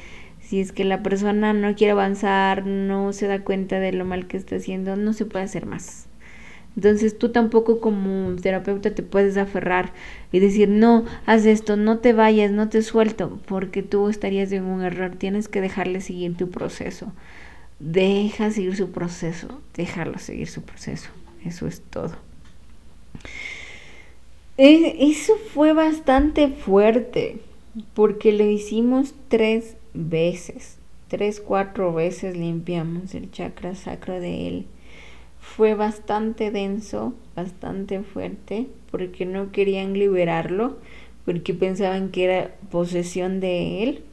[0.51, 4.27] si es que la persona no quiere avanzar, no se da cuenta de lo mal
[4.27, 6.07] que está haciendo, no se puede hacer más.
[6.75, 9.93] Entonces tú tampoco como terapeuta te puedes aferrar
[10.29, 14.65] y decir, no, haz esto, no te vayas, no te suelto, porque tú estarías en
[14.65, 15.15] un error.
[15.17, 17.13] Tienes que dejarle seguir tu proceso.
[17.79, 21.11] Deja seguir su proceso, déjalo seguir su proceso.
[21.45, 22.17] Eso es todo.
[24.57, 27.39] E, eso fue bastante fuerte,
[27.93, 30.77] porque lo hicimos tres veces.
[31.07, 34.65] Tres, cuatro veces limpiamos el chakra sacro de él
[35.41, 40.77] fue bastante denso, bastante fuerte, porque no querían liberarlo,
[41.25, 44.03] porque pensaban que era posesión de él.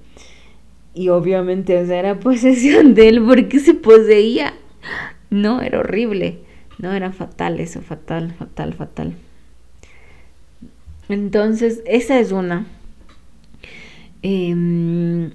[0.95, 4.55] Y obviamente era posesión de él porque se poseía.
[5.31, 6.39] No, era horrible.
[6.79, 9.15] No, era fatal eso, fatal, fatal, fatal.
[11.09, 12.67] Entonces, esa es una.
[14.23, 15.33] Em,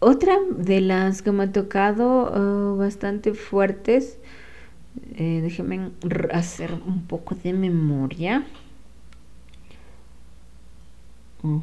[0.00, 4.18] otra de las que me ha tocado oh, bastante fuertes
[5.14, 5.90] eh, déjenme
[6.32, 8.44] hacer un poco de memoria.
[11.42, 11.60] Mm.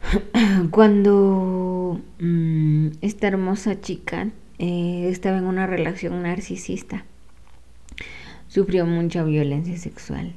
[0.70, 7.04] Cuando mm, esta hermosa chica eh, estaba en una relación narcisista,
[8.48, 10.34] sufrió mucha violencia sexual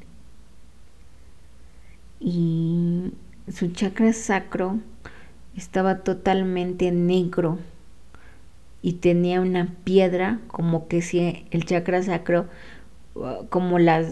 [2.19, 3.12] y
[3.51, 4.80] su chakra sacro
[5.56, 7.58] estaba totalmente negro
[8.82, 12.47] y tenía una piedra como que si el chakra sacro
[13.15, 14.08] uh, como las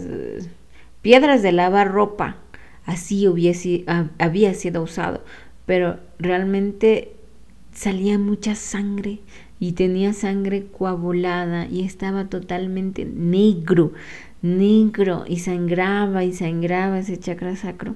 [1.02, 2.36] piedras de lavar ropa
[2.84, 3.84] así hubiese,
[4.18, 5.22] había sido usado
[5.66, 7.12] pero realmente
[7.72, 9.20] salía mucha sangre
[9.58, 13.92] y tenía sangre coagulada y estaba totalmente negro
[14.42, 17.94] negro y sangraba y sangraba ese chakra sacro.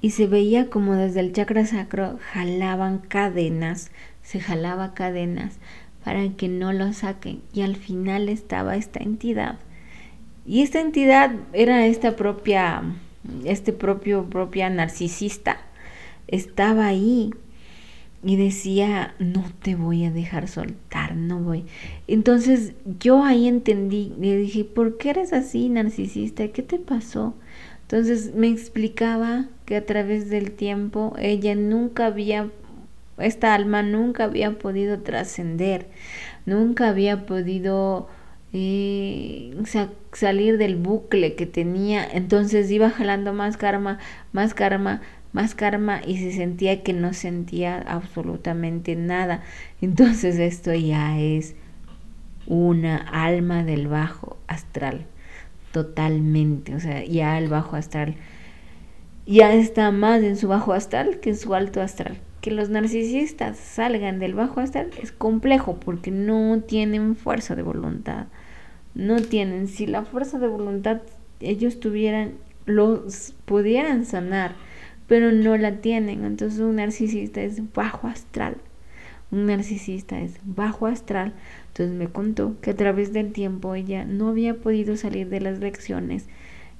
[0.00, 3.90] Y se veía como desde el chakra sacro jalaban cadenas
[4.24, 5.58] se jalaba cadenas
[6.02, 7.42] para que no lo saquen.
[7.52, 9.58] Y al final estaba esta entidad.
[10.46, 12.82] Y esta entidad era esta propia
[13.44, 15.58] este propio propia narcisista.
[16.26, 17.30] Estaba ahí
[18.24, 21.64] y decía no te voy a dejar soltar no voy
[22.06, 26.48] entonces yo ahí entendí le dije ¿por qué eres así narcisista?
[26.48, 27.34] ¿qué te pasó?
[27.82, 32.50] entonces me explicaba que a través del tiempo ella nunca había
[33.18, 35.86] esta alma nunca había podido trascender,
[36.46, 38.08] nunca había podido
[38.52, 39.54] eh,
[40.12, 43.98] salir del bucle que tenía, entonces iba jalando más karma,
[44.32, 45.00] más karma,
[45.34, 49.42] más karma y se sentía que no sentía absolutamente nada.
[49.82, 51.54] Entonces esto ya es
[52.46, 55.04] una alma del bajo astral,
[55.72, 58.14] totalmente, o sea, ya el bajo astral
[59.26, 63.56] ya está más en su bajo astral que en su alto astral que los narcisistas
[63.56, 68.26] salgan del bajo astral es complejo porque no tienen fuerza de voluntad.
[68.94, 71.00] No tienen, si la fuerza de voluntad
[71.40, 72.32] ellos tuvieran,
[72.66, 74.56] los pudieran sanar,
[75.06, 76.24] pero no la tienen.
[76.24, 78.56] Entonces un narcisista es bajo astral.
[79.30, 81.34] Un narcisista es bajo astral.
[81.68, 85.58] Entonces me contó que a través del tiempo ella no había podido salir de las
[85.58, 86.26] lecciones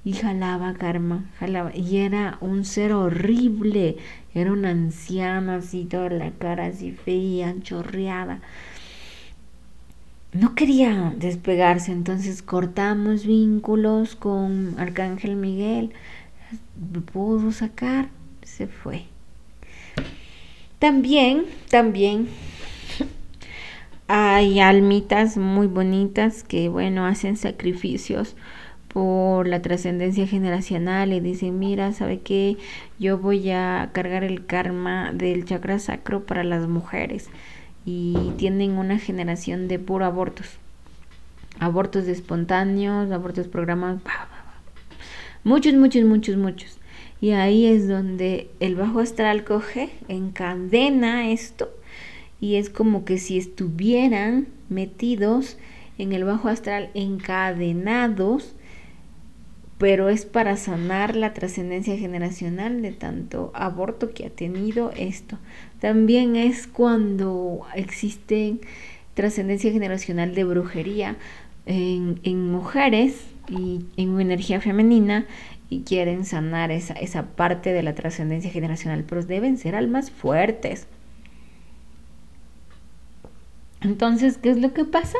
[0.05, 3.97] y jalaba karma, jalaba, y era un ser horrible,
[4.35, 8.41] era una anciana así, toda la cara así fea, chorreada.
[10.35, 15.93] No quería despegarse, entonces cortamos vínculos con Arcángel Miguel,
[17.13, 18.09] pudo sacar,
[18.43, 19.05] se fue.
[20.79, 22.29] También, también
[24.07, 28.37] hay almitas muy bonitas que, bueno, hacen sacrificios
[28.89, 32.59] por la trascendencia generacional y dicen, mira, ¿sabe qué?
[32.99, 37.29] Yo voy a cargar el karma del chakra sacro para las mujeres
[37.85, 40.59] y tienen una generación de puro abortos.
[41.59, 44.03] Abortos espontáneos, abortos programados,
[45.45, 46.79] muchos, muchos, muchos, muchos.
[47.21, 51.71] Y ahí es donde el bajo astral coge, encadena esto
[52.41, 55.57] y es como que si estuvieran metidos
[55.97, 58.55] en el bajo astral encadenados
[59.79, 65.39] pero es para sanar la trascendencia generacional de tanto aborto que ha tenido esto.
[65.81, 68.59] También es cuando existe
[69.15, 71.17] trascendencia generacional de brujería,
[71.67, 75.27] en, mujeres y en energía femenina
[75.71, 80.87] y quieren sanar esa, esa parte de la trascendencia generacional, pero deben ser almas fuertes.
[83.81, 85.19] Entonces, ¿qué es lo que pasa?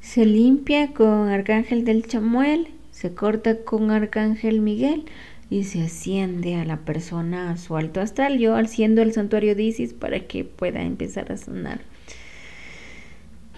[0.00, 5.06] Se limpia con Arcángel del Chamuel, se corta con Arcángel Miguel
[5.50, 9.62] y se asciende a la persona a su alto astral, yo haciendo el santuario de
[9.62, 11.80] Isis para que pueda empezar a sanar.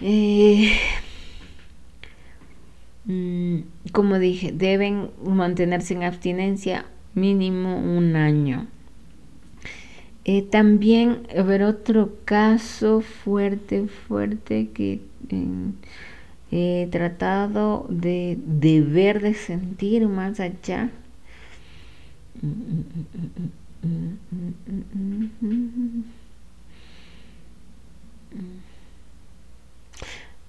[0.02, 0.72] Eh,
[3.06, 3.60] mm,
[3.96, 6.84] como dije, deben mantenerse en abstinencia
[7.14, 8.66] mínimo un año.
[10.26, 15.00] Eh, también, a ver, otro caso fuerte, fuerte que
[16.50, 20.90] he tratado de, de ver, de sentir más allá.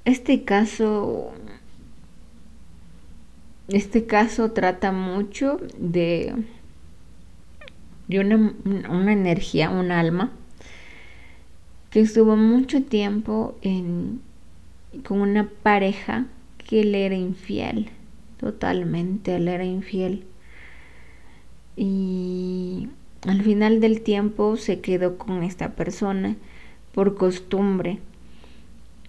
[0.03, 1.31] Este caso,
[3.70, 6.34] este caso trata mucho de
[8.07, 10.32] de una, energía, un alma,
[11.89, 14.22] que estuvo mucho tiempo en,
[15.05, 16.26] con una pareja
[16.57, 17.89] que le era infiel,
[18.39, 20.24] totalmente le era infiel.
[21.76, 22.89] Y
[23.28, 26.36] al final del tiempo se quedó con esta persona
[26.93, 27.99] por costumbre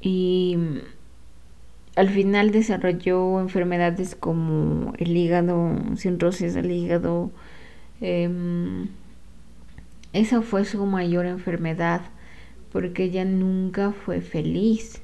[0.00, 0.58] y
[1.98, 7.32] al final desarrolló enfermedades como el hígado, cirrosis del hígado,
[8.00, 8.88] Em,
[10.12, 12.02] esa fue su mayor enfermedad
[12.72, 15.02] porque ella nunca fue feliz.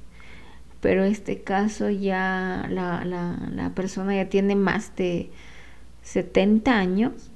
[0.80, 5.30] Pero este caso ya la, la, persona ya tiene más de
[6.02, 7.30] 70 años.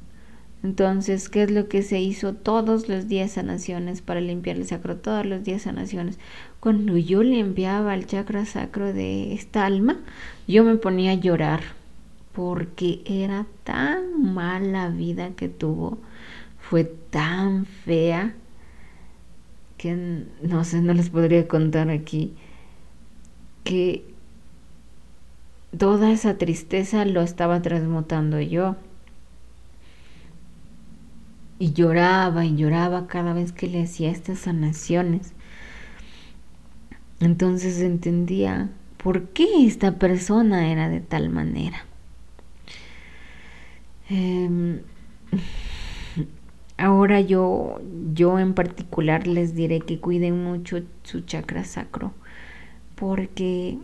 [0.63, 4.97] Entonces, ¿qué es lo que se hizo todos los días sanaciones para limpiar el sacro?
[4.99, 6.19] Todos los días sanaciones.
[6.61, 9.99] Cuando yo limpiaba el chakra sacro de esta alma,
[10.47, 11.61] yo me ponía a llorar
[12.33, 15.99] porque era tan mala vida que tuvo,
[16.59, 18.35] fue tan fea
[19.77, 22.35] que no sé, no les podría contar aquí
[23.65, 24.05] que
[25.77, 28.77] toda esa tristeza lo estaba transmutando yo.
[31.59, 35.33] Y lloraba y lloraba cada vez que le hacía estas sanaciones.
[37.21, 38.71] Entonces entendía
[39.03, 41.85] por qué esta persona era de tal manera.
[44.09, 44.81] Em,
[46.79, 47.81] ahora yo,
[48.15, 52.13] yo en particular les diré que cuiden mucho su chakra sacro,
[52.95, 53.79] porque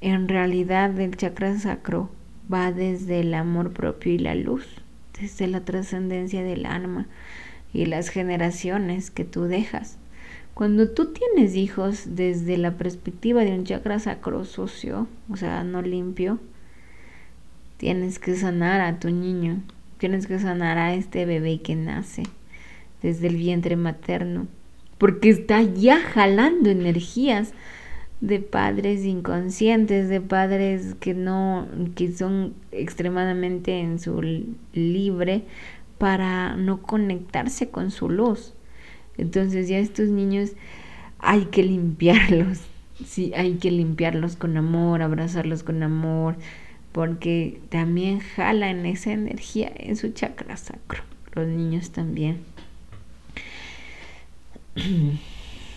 [0.00, 2.10] en realidad el chakra sacro
[2.52, 4.64] va desde el amor propio y la luz,
[5.20, 7.06] desde la trascendencia del alma
[7.72, 9.98] y las generaciones que tú dejas.
[10.58, 15.82] Cuando tú tienes hijos desde la perspectiva de un chakra sacro sucio, o sea, no
[15.82, 16.40] limpio,
[17.76, 19.62] Tienes que sanar a tu niño,
[19.98, 22.24] tienes que sanar a este bebé que nace
[23.02, 24.48] desde el vientre materno,
[24.98, 27.52] porque está ya jalando energías
[28.20, 34.20] de padres inconscientes, de padres que no, que son extremadamente en su
[34.72, 35.44] libre
[35.98, 38.54] para no conectarse con su luz.
[39.18, 40.52] Entonces ya estos niños
[41.18, 42.60] hay que limpiarlos,
[43.04, 46.36] sí, hay que limpiarlos con amor, abrazarlos con amor,
[46.92, 51.02] porque también jalan esa energía en su chakra sacro,
[51.34, 52.38] los niños también.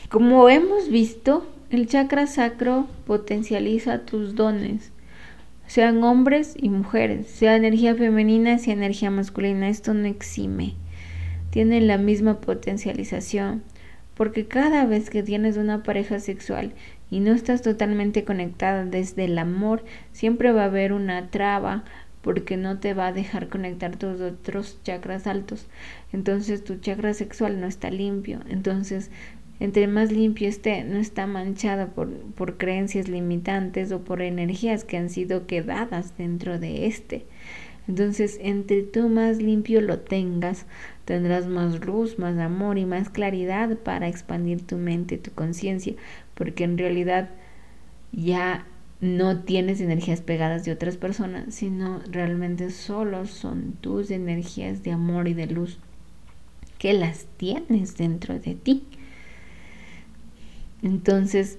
[0.10, 4.92] Como hemos visto, el chakra sacro potencializa tus dones,
[5.68, 10.76] sean hombres y mujeres, sea energía femenina, sea energía masculina, esto no exime,
[11.52, 13.64] tienen la misma potencialización,
[14.16, 16.74] porque cada vez que tienes una pareja sexual
[17.12, 19.84] y no estás totalmente conectada desde el amor,
[20.14, 21.84] siempre va a haber una traba
[22.22, 25.68] porque no te va a dejar conectar tus otros chakras altos.
[26.14, 28.40] Entonces tu chakra sexual no está limpio.
[28.48, 29.12] Entonces,
[29.60, 34.98] entre más limpio esté, no está manchada por, por creencias limitantes o por energías que
[34.98, 37.26] han sido quedadas dentro de este.
[37.88, 40.66] Entonces, entre tú más limpio lo tengas,
[41.06, 45.96] tendrás más luz, más amor y más claridad para expandir tu mente, tu conciencia,
[46.36, 47.30] porque en realidad
[48.12, 48.66] ya
[49.02, 55.28] no tienes energías pegadas de otras personas, sino realmente solo son tus energías de amor
[55.28, 55.80] y de luz
[56.78, 58.84] que las tienes dentro de ti.
[60.84, 61.58] Entonces,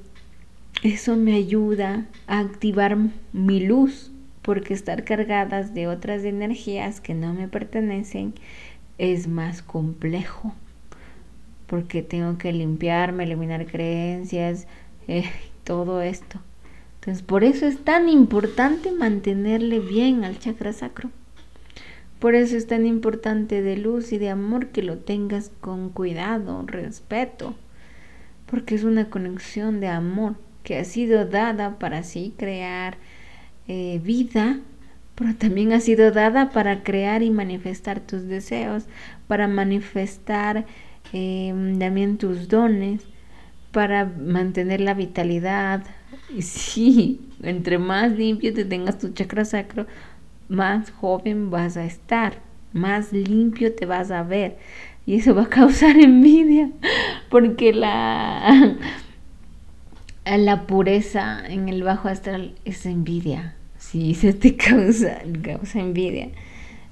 [0.85, 2.97] eso me ayuda a activar
[3.33, 4.12] mi luz,
[4.43, 8.35] porque estar cargadas de otras energías que no me pertenecen
[8.99, 10.55] es más complejo
[11.73, 14.67] porque tengo que limpiarme, eliminar creencias,
[15.09, 15.25] eh,
[15.65, 16.39] todo esto.
[16.97, 21.11] Entonces, por eso es tan importante mantenerle bien al chakra sacro.
[22.19, 26.63] Por eso es tan importante de luz y de amor que lo tengas con cuidado,
[26.67, 27.55] respeto,
[28.45, 30.35] porque es una conexión de amor
[30.65, 32.99] que ha sido dada para así crear
[33.69, 34.59] eh, vida,
[35.15, 38.87] pero también ha sido dada para crear y manifestar tus deseos,
[39.29, 40.67] para manifestar
[41.13, 43.03] em, también tus dones,
[43.71, 45.85] para mantener la vitalidad.
[46.35, 49.87] Y sí, entre más limpio te tengas tu chakra sacro,
[50.49, 52.39] más joven vas a estar,
[52.73, 54.59] más limpio te vas a ver.
[55.07, 56.71] Y eso va a causar envidia,
[57.31, 58.77] porque la,
[60.25, 63.55] la pureza en el bajo astral es envidia.
[63.79, 66.31] Sí, se te causa, causa envidia.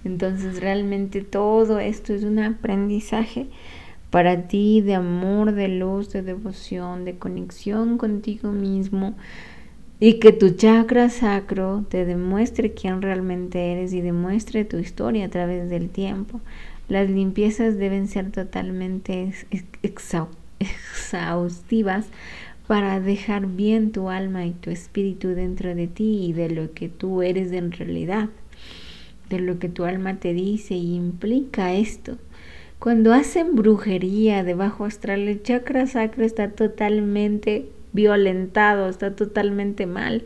[0.05, 3.47] Entonces realmente todo esto es un aprendizaje
[4.11, 9.15] para ti de amor, de luz, de devoción, de conexión contigo mismo,
[10.01, 15.29] y que tu chakra sacro te demuestre quién realmente eres y demuestre tu historia a
[15.29, 16.41] través del tiempo.
[16.89, 19.33] Las limpiezas deben ser totalmente
[20.59, 22.09] exhaustivas
[22.71, 26.89] para dejar bien tu alma y tu espíritu dentro de ti y de lo que
[26.89, 28.29] tú eres en realidad,
[29.29, 32.17] de lo que tu alma te dice y implica esto.
[32.79, 40.23] Cuando hacen brujería debajo astral, el chakra sacro está totalmente violentado, está totalmente mal,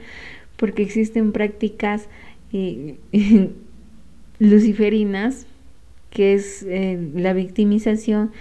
[0.59, 2.11] porque existen prácticas
[2.53, 2.99] eh,
[4.39, 5.47] luciferinas,
[6.11, 8.33] que es eh, la victimización,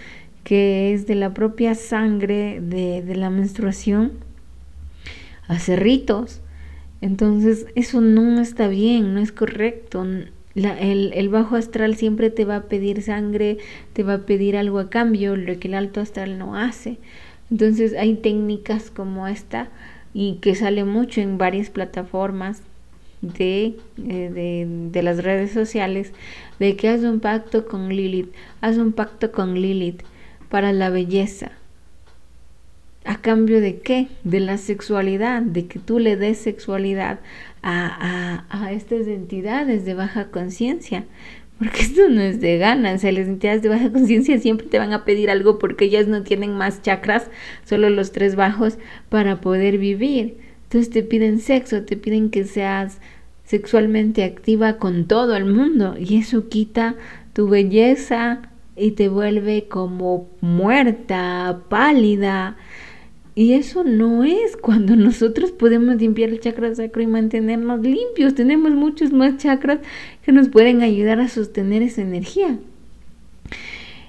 [0.44, 4.12] que es de la propia sangre de, la menstruación,
[5.48, 6.41] hacer ritos.
[7.02, 10.06] Entonces, eso no está bien, no es correcto.
[10.56, 13.58] el, el, bajo astral siempre te va a pedir sangre,
[13.94, 16.98] te va a pedir algo a cambio, lo que el alto astral no hace.
[17.52, 19.70] Entonces hay técnicas como esta
[20.14, 22.62] y que sale mucho en varias plataformas
[23.22, 23.76] de,
[24.08, 26.12] eh, de, las redes sociales
[26.60, 30.04] de que haz un pacto con Lilith, haz un pacto con Lilith
[30.54, 31.54] para la belleza.
[33.06, 34.10] ¿A cambio de qué?
[34.24, 37.22] De la sexualidad, de que tú le des sexualidad
[37.64, 41.06] a, a, a estas entidades de baja conciencia
[41.58, 45.06] porque esto no es de ganas, las entidades de baja conciencia siempre te van a
[45.06, 47.32] pedir algo porque ellas no tienen más chakras,
[47.66, 48.78] solo los tres bajos
[49.10, 50.38] para poder vivir.
[50.66, 52.99] Entonces te piden sexo, te piden que seas
[53.43, 56.93] sexualmente activa con todo el mundo y eso quita
[57.34, 62.58] tu belleza y te vuelve como muerta, pálida,
[63.36, 68.36] y eso no es cuando nosotros podemos limpiar el chakra sacro y mantenernos limpios.
[68.36, 69.80] Tenemos muchos más chakras
[70.24, 72.60] que nos pueden ayudar a sostener esa energía.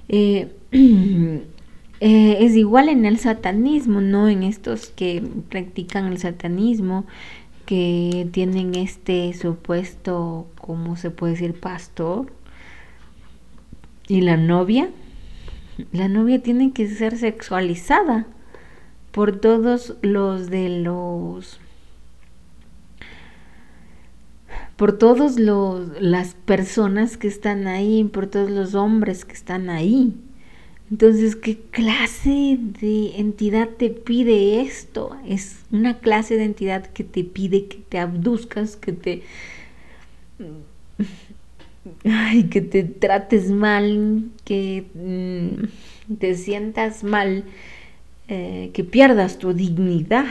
[0.07, 7.05] Eh, eh, es igual en el satanismo, no en estos que practican el satanismo,
[7.65, 11.59] que tienen este supuesto, ¿cómo se puede decir?
[11.59, 12.27] Pastor.
[14.07, 14.89] Y la novia,
[15.91, 18.27] la novia tiene que ser sexualizada
[19.11, 21.59] por todos los de los
[24.75, 30.13] por todos los las personas que están ahí, por todos los hombres que están ahí.
[30.91, 35.15] Entonces, ¿qué clase de entidad te pide esto?
[35.27, 39.23] Es una clase de entidad que te pide que te abduzcas, que te
[42.05, 47.43] ay, que te trates mal, que mm, te sientas mal
[48.27, 50.25] eh, que pierdas tu dignidad.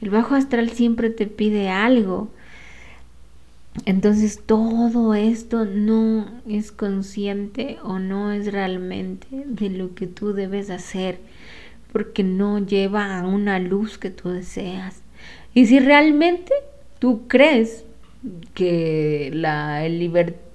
[0.00, 2.28] El bajo astral siempre te pide algo.
[3.86, 10.68] Entonces todo esto no es consciente o no es realmente de lo que tú debes
[10.68, 11.18] hacer
[11.92, 15.02] porque no lleva a una luz que tú deseas.
[15.54, 16.52] Y si realmente
[16.98, 17.84] tú crees
[18.54, 19.84] que la,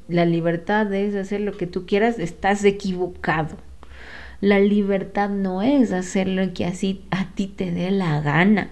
[0.07, 3.57] la libertad es hacer lo que tú quieras, estás equivocado.
[4.39, 8.69] La libertad no es hacer lo que así a ti te dé la gana.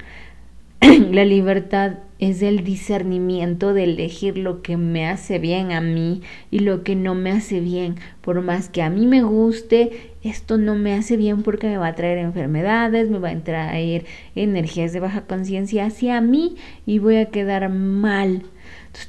[1.12, 6.22] la libertad es el discernimiento de elegir lo que me hace bien a mí
[6.52, 7.96] y lo que no me hace bien.
[8.22, 11.88] Por más que a mí me guste, esto no me hace bien porque me va
[11.88, 14.06] a traer enfermedades, me va a traer
[14.36, 16.56] energías de baja conciencia hacia mí
[16.86, 18.44] y voy a quedar mal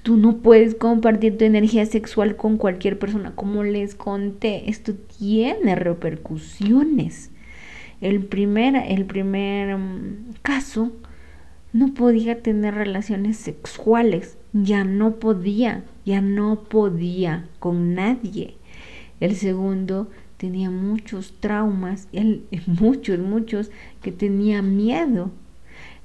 [0.03, 3.35] tú no puedes compartir tu energía sexual con cualquier persona.
[3.35, 7.31] Como les conté, esto tiene repercusiones.
[8.01, 10.93] El primer, el primer mm, caso
[11.73, 14.39] no podía tener relaciones sexuales.
[14.53, 18.57] Ya no podía, ya no podía con nadie.
[19.21, 22.09] El segundo tenía muchos traumas,
[22.67, 23.71] muchos, muchos,
[24.03, 25.31] que tenía miedo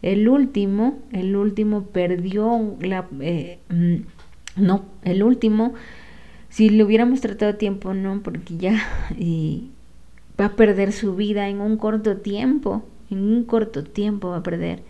[0.02, 3.08] El último, el último perdió la...
[3.20, 5.74] Eh, mm, no, el último,
[6.50, 8.74] si le hubiéramos tratado a tiempo, no, porque ya
[10.40, 14.44] va a perder su vida en un corto tiempo, en un corto tiempo va a
[14.44, 14.84] perder.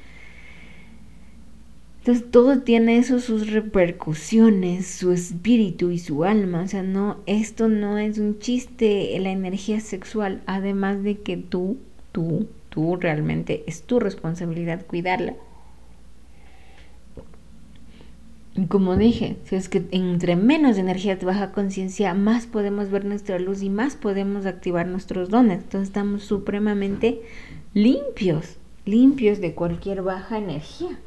[1.99, 6.63] Entonces todo tiene eso, sus repercusiones, su espíritu y su alma.
[6.63, 11.77] O sea, no, esto no es un chiste, la energía sexual, además de que tú,
[12.11, 15.35] tú, tú realmente es tu responsabilidad cuidarla.
[18.55, 23.05] Y como dije, si es que entre menos energía de baja conciencia, más podemos ver
[23.05, 25.59] nuestra luz y más podemos activar nuestros dones.
[25.63, 27.21] Entonces estamos supremamente
[27.73, 30.99] limpios, limpios de cualquier baja energía.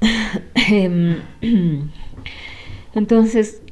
[0.68, 1.20] Em,
[2.94, 3.62] entonces,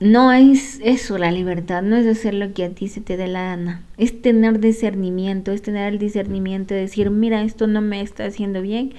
[0.00, 3.28] no es eso la libertad, no es hacer lo que a ti se te dé
[3.28, 8.00] la gana, es tener discernimiento, es tener el discernimiento de decir, mira, esto no me
[8.00, 8.94] está haciendo bien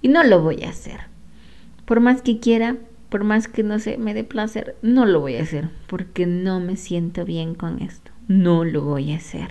[0.00, 1.00] y no lo voy a hacer.
[1.84, 2.76] Por más que quiera,
[3.10, 6.60] por más que no sé, me dé placer, no lo voy a hacer porque no
[6.60, 9.50] me siento bien con esto, no lo voy a hacer.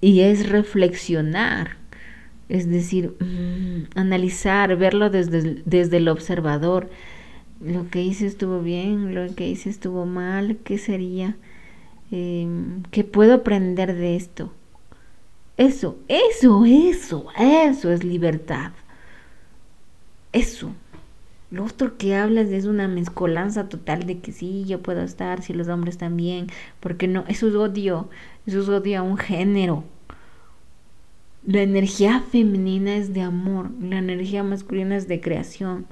[0.00, 1.80] Y es reflexionar
[2.50, 6.90] es decir, mm, analizar, verlo desde, desde el observador.
[7.60, 11.36] Lo que hice estuvo bien, lo que hice estuvo mal, ¿qué sería?
[12.10, 14.52] Em, ¿Qué puedo aprender de esto?
[15.56, 18.72] Eso, eso, eso, eso es libertad.
[20.32, 20.74] Eso.
[21.50, 25.52] Lo otro que hablas es una mezcolanza total de que sí, yo puedo estar, si
[25.52, 26.46] los hombres también,
[26.80, 28.08] porque no, eso es odio,
[28.46, 29.84] eso es odio a un género,
[31.46, 35.86] la energía femenina es de amor, la energía masculina es de creación.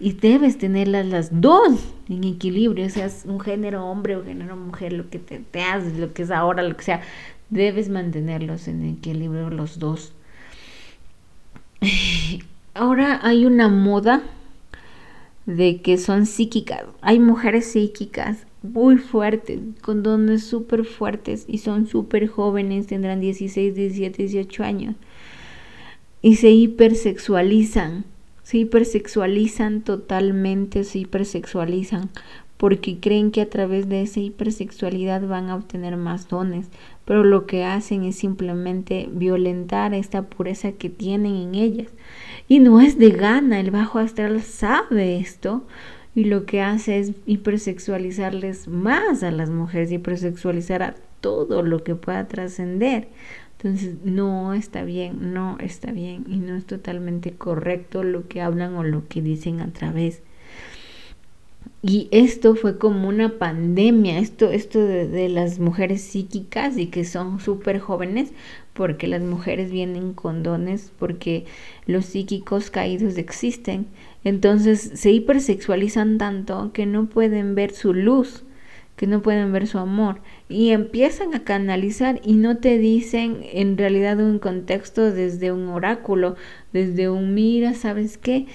[0.00, 1.72] Y debes tenerlas las dos
[2.08, 6.12] en equilibrio, seas un género hombre o género mujer, lo que te, te haces, lo
[6.12, 7.02] que es ahora, lo que sea,
[7.50, 10.12] debes mantenerlos en equilibrio los dos.
[12.74, 14.22] Ahora hay una moda
[15.46, 16.84] de que son psíquicas.
[17.00, 23.74] Hay mujeres psíquicas muy fuertes, con dones súper fuertes y son súper jóvenes, tendrán 16,
[23.74, 24.94] 17, 18 años.
[26.20, 28.04] Y se hipersexualizan,
[28.48, 32.08] se hipersexualizan totalmente, se hipersexualizan
[32.56, 36.68] porque creen que a través de esa hipersexualidad van a obtener más dones,
[37.04, 41.88] pero lo que hacen es simplemente violentar esta pureza que tienen en ellas.
[42.48, 45.66] Y no es de gana, el bajo astral sabe esto,
[46.14, 51.96] y lo que hace es hipersexualizarles más a las mujeres, hipersexualizar a todo lo que
[51.96, 53.08] pueda trascender.
[53.58, 58.76] Entonces, no está bien, no está bien y no es totalmente correcto lo que hablan
[58.76, 60.22] o lo que dicen a través.
[61.82, 67.04] Y esto fue como una pandemia, esto, esto de, de las mujeres psíquicas y que
[67.04, 68.30] son súper jóvenes,
[68.74, 71.44] porque las mujeres vienen con dones, porque
[71.86, 73.86] los psíquicos caídos existen.
[74.22, 78.44] Entonces se hipersexualizan tanto que no pueden ver su luz,
[78.94, 83.76] que no pueden ver su amor y empiezan a canalizar y no te dicen en
[83.76, 86.36] realidad un contexto desde un oráculo,
[86.72, 88.46] desde un mira, ¿sabes qué?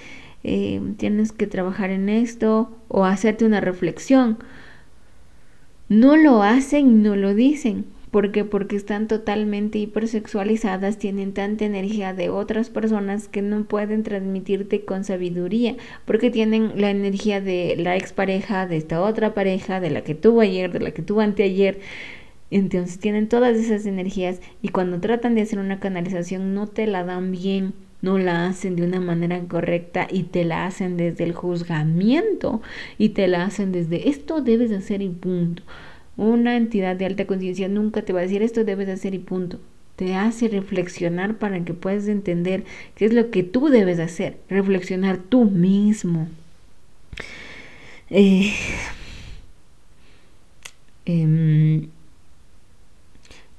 [0.42, 4.38] Eh, tienes que trabajar en esto o hacerte una reflexión.
[5.88, 7.86] No lo hacen, no lo dicen.
[8.14, 8.44] ¿Por qué?
[8.44, 15.02] Porque están totalmente hipersexualizadas, tienen tanta energía de otras personas que no pueden transmitirte con
[15.02, 20.14] sabiduría, porque tienen la energía de la expareja, de esta otra pareja, de la que
[20.14, 21.80] tuvo ayer, de la que tuvo anteayer.
[22.52, 27.02] Entonces tienen todas esas energías y cuando tratan de hacer una canalización no te la
[27.02, 31.32] dan bien, no la hacen de una manera correcta y te la hacen desde el
[31.32, 32.62] juzgamiento
[32.96, 35.64] y te la hacen desde esto debes hacer y punto.
[36.16, 39.60] Una entidad de alta conciencia nunca te va a decir esto debes hacer y punto.
[39.96, 44.38] Te hace reflexionar para que puedas entender qué es lo que tú debes hacer.
[44.48, 46.28] Reflexionar tú mismo.
[48.10, 48.52] Eh,
[51.04, 51.88] em,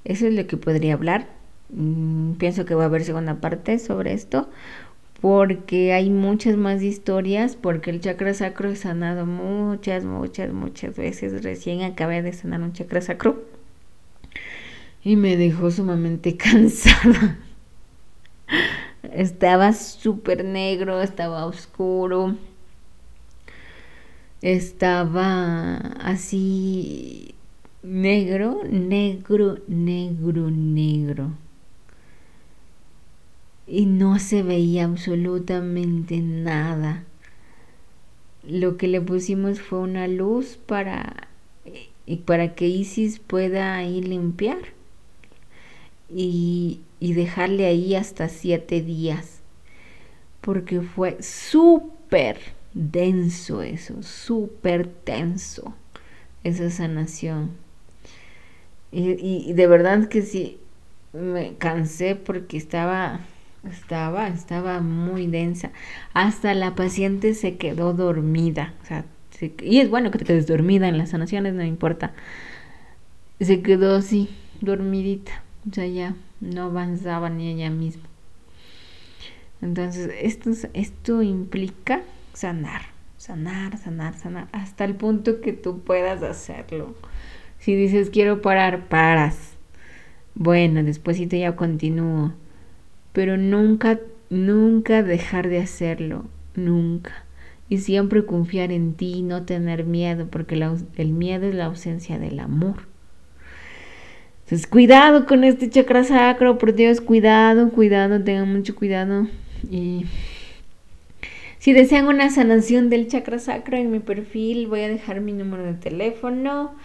[0.03, 1.28] eso es lo que podría hablar.
[1.70, 4.49] Mm, pienso que va a haber segunda parte sobre esto
[5.26, 11.41] porque hay muchas más historias, porque el chakra sacro he sanado muchas, muchas, muchas veces.
[11.43, 13.43] Recién acabé de sanar un chakra sacro
[15.03, 17.39] y me dejó sumamente cansada.
[19.01, 22.36] Estaba súper negro, estaba oscuro,
[24.43, 27.34] estaba así
[27.82, 31.45] negro, negro, negro, negro
[33.68, 37.03] y no se veía absolutamente nada.
[38.47, 41.28] Lo que le pusimos fue una luz para,
[42.26, 44.59] para que Isis pueda ir limpiar.
[46.09, 49.41] y, y dejarle ahí hasta siete días.
[50.41, 52.38] Porque fue súper
[52.74, 55.74] denso eso, súper tenso
[56.43, 57.51] esa sanación.
[58.91, 60.59] Y, y, de verdad que sí,
[61.13, 63.20] me cansé porque estaba,
[63.70, 65.72] estaba, estaba muy densa.
[66.13, 68.74] Hasta la paciente se quedó dormida.
[68.84, 69.05] O sea,
[69.61, 72.13] y es bueno que te quedes dormida en las sanaciones, no importa.
[73.39, 74.30] Se quedó así,
[74.61, 75.43] dormidita.
[75.70, 78.03] O sea, ya no avanzaba ni ella misma.
[79.61, 82.03] Entonces, esto, esto implica
[82.34, 82.82] sanar,
[83.18, 86.95] sanar, sanar, sanar, hasta el punto que tú puedas hacerlo.
[87.59, 89.53] Si dices quiero parar, paras.
[90.36, 92.34] Bueno, después ya continúo.
[93.16, 93.99] Pero nunca,
[94.30, 97.24] nunca dejar de hacerlo, nunca.
[97.70, 100.61] Y siempre confiar en ti, no tener miedo, porque
[100.97, 102.76] el miedo es la ausencia del amor.
[104.43, 109.28] Entonces, cuidado con este chakra sacro, por Dios, cuidado, cuidado, tengan mucho cuidado.
[109.72, 110.05] Y
[111.57, 115.63] si desean una sanación del chakra sacro en mi perfil, voy a dejar mi número
[115.63, 116.76] de teléfono.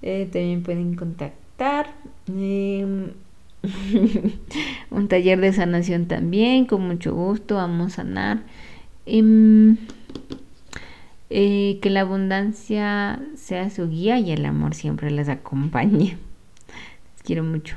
[0.00, 1.92] Eh, también pueden contactar.
[2.26, 3.10] Em,
[4.90, 8.42] un taller de sanación también, con mucho gusto, vamos a sanar.
[9.06, 9.76] Em,
[11.30, 16.16] eh, que la abundancia sea su guía y el amor siempre les acompañe.
[17.14, 17.76] Les quiero mucho.